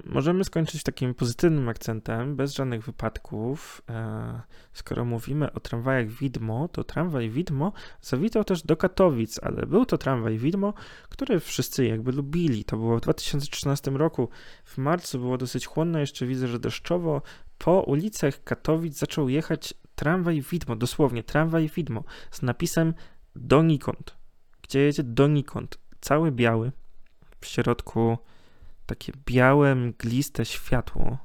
[0.06, 3.82] Możemy skończyć takim pozytywnym akcentem, bez żadnych wypadków.
[3.90, 4.42] E,
[4.74, 9.98] skoro mówimy o tramwajach widmo, to tramwaj widmo zawitał też do Katowic, ale był to
[9.98, 10.74] tramwaj widmo,
[11.10, 12.66] który wszyscy jakby lubili.
[12.66, 14.30] To było w 2013 roku.
[14.66, 17.22] W marcu było dosyć chłodno, jeszcze widzę, że deszczowo.
[17.58, 22.94] Po ulicach Katowic zaczął jechać tramwaj widmo, dosłownie tramwaj widmo z napisem
[23.36, 24.16] donikąd.
[24.62, 25.78] Gdzie jedzie donikąd.
[26.02, 26.72] Cały biały.
[27.42, 28.18] W środku
[28.86, 31.18] takie białe, mgliste światło.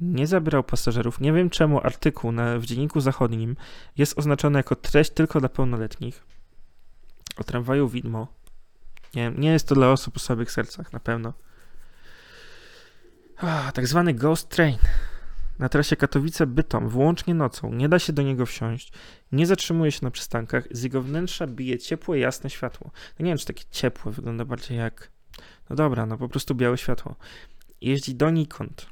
[0.00, 1.20] Nie zabierał pasażerów.
[1.20, 3.56] Nie wiem czemu artykuł na, w Dzienniku Zachodnim
[3.96, 6.24] jest oznaczony jako treść tylko dla pełnoletnich.
[7.36, 8.28] O tramwaju widmo.
[9.14, 11.32] Nie, nie jest to dla osób o słabych sercach, na pewno.
[13.36, 14.78] Ah, tak zwany ghost train.
[15.58, 18.92] Na trasie Katowice-Bytom, włącznie nocą, nie da się do niego wsiąść,
[19.32, 22.90] nie zatrzymuje się na przystankach, z jego wnętrza bije ciepłe, jasne światło.
[23.18, 25.10] No nie wiem, czy takie ciepłe wygląda bardziej jak
[25.70, 27.16] no dobra, no po prostu białe światło.
[27.80, 28.86] Jeździ donikąd.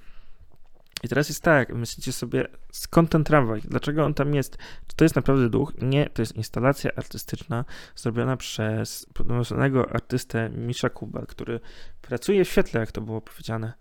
[1.02, 3.60] I teraz jest tak, myślicie sobie, skąd ten tramwaj?
[3.64, 4.58] Dlaczego on tam jest?
[4.86, 5.72] Czy to jest naprawdę duch?
[5.82, 7.64] Nie, to jest instalacja artystyczna
[7.96, 11.60] zrobiona przez podnoszonego artystę Misza Kubal, który
[12.02, 13.72] pracuje w świetle, jak to było powiedziane.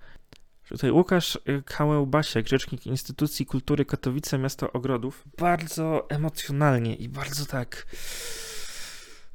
[0.70, 7.86] Tutaj Łukasz Kałębasiek, rzecznik Instytucji Kultury Katowice Miasto Ogrodów, bardzo emocjonalnie i bardzo tak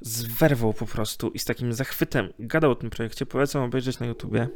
[0.01, 3.27] z werwą po prostu i z takim zachwytem gadał o tym projekcie.
[3.27, 4.49] Polecam obejrzeć na YouTubie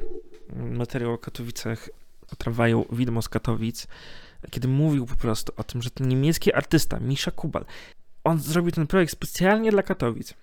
[0.57, 1.89] materiał o Katowicach,
[2.33, 3.87] o tramwaju widmo z Katowic,
[4.51, 7.65] kiedy mówił po prostu o tym, że ten niemiecki artysta, Misza Kubal,
[8.25, 10.35] on zrobił ten projekt specjalnie dla Katowic.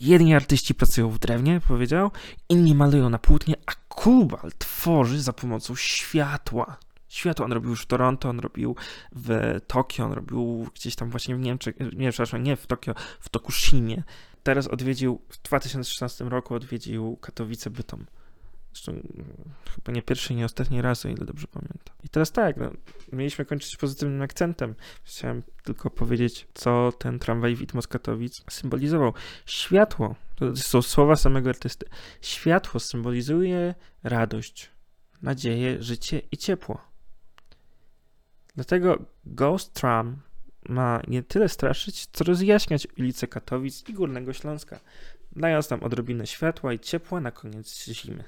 [0.00, 2.10] Jedni artyści pracują w drewnie, powiedział,
[2.48, 6.76] inni malują na płótnie, a Kubal tworzy za pomocą światła
[7.14, 7.44] światło.
[7.44, 8.76] On robił już w Toronto, on robił
[9.12, 13.28] w Tokio, on robił gdzieś tam właśnie w Niemczech, nie, przepraszam, nie w Tokio, w
[13.28, 14.02] Tokushimie.
[14.42, 18.06] Teraz odwiedził, w 2016 roku odwiedził Katowice Bytom.
[18.74, 19.04] Zresztą mm,
[19.74, 21.96] chyba nie pierwszy, nie ostatni raz, o ile dobrze pamiętam.
[22.04, 22.70] I teraz tak, no,
[23.12, 24.74] mieliśmy kończyć pozytywnym akcentem.
[25.04, 29.12] Chciałem tylko powiedzieć, co ten tramwaj widmo z Katowic symbolizował.
[29.46, 31.86] Światło, to są słowa samego artysty.
[32.20, 34.70] Światło symbolizuje radość,
[35.22, 36.80] nadzieję, życie i ciepło.
[38.54, 40.16] Dlatego Ghost Tram
[40.68, 44.80] ma nie tyle straszyć, co rozjaśniać ulice Katowic i Górnego Śląska,
[45.32, 48.24] dając nam odrobinę światła i ciepła na koniec zimy.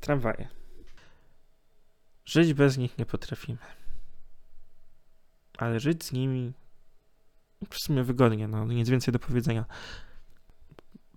[0.00, 0.48] Tramwaje.
[2.24, 3.58] Żyć bez nich nie potrafimy.
[5.58, 6.52] Ale żyć z nimi
[7.70, 9.64] w sumie wygodnie, no nic więcej do powiedzenia.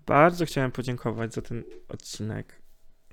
[0.06, 2.61] Bardzo chciałem podziękować za ten odcinek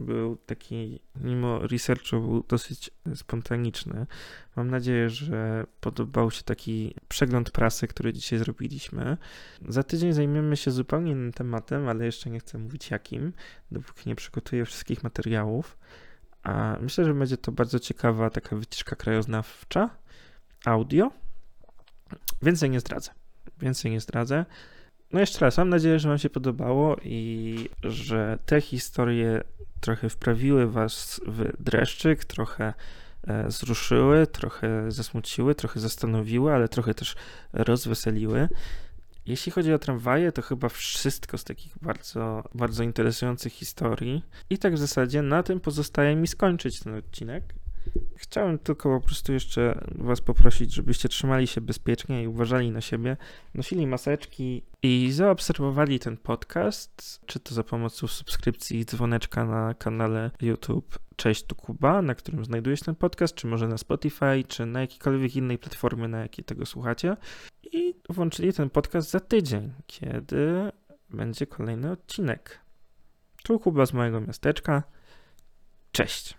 [0.00, 4.06] był taki, mimo researchu, był dosyć spontaniczny.
[4.56, 9.16] Mam nadzieję, że podobał się taki przegląd prasy, który dzisiaj zrobiliśmy.
[9.68, 13.32] Za tydzień zajmiemy się zupełnie innym tematem, ale jeszcze nie chcę mówić jakim,
[13.70, 15.78] dopóki nie przygotuję wszystkich materiałów.
[16.42, 19.90] A myślę, że będzie to bardzo ciekawa taka wycieczka krajoznawcza,
[20.64, 21.10] audio.
[22.42, 23.10] Więcej nie zdradzę.
[23.60, 24.44] Więcej nie zdradzę.
[25.12, 29.42] No jeszcze raz, mam nadzieję, że Wam się podobało i że te historie
[29.80, 32.74] trochę wprawiły Was w dreszczyk, trochę
[33.26, 37.16] e, zruszyły, trochę zasmuciły, trochę zastanowiły, ale trochę też
[37.52, 38.48] rozweseliły.
[39.26, 44.22] Jeśli chodzi o tramwaje, to chyba wszystko z takich bardzo, bardzo interesujących historii.
[44.50, 47.54] I tak w zasadzie na tym pozostaje mi skończyć ten odcinek.
[48.16, 53.16] Chciałem tylko po prostu jeszcze Was poprosić, żebyście trzymali się bezpiecznie i uważali na siebie,
[53.54, 60.98] nosili maseczki i zaobserwowali ten podcast, czy to za pomocą subskrypcji dzwoneczka na kanale YouTube
[61.18, 64.80] Cześć tu Kuba, na którym znajduje się ten podcast, czy może na Spotify, czy na
[64.80, 67.16] jakiejkolwiek innej platformie, na jakiej tego słuchacie.
[67.72, 70.72] I włączyli ten podcast za tydzień, kiedy
[71.10, 72.60] będzie kolejny odcinek.
[73.42, 74.82] Tu Kuba z mojego miasteczka.
[75.92, 76.37] Cześć.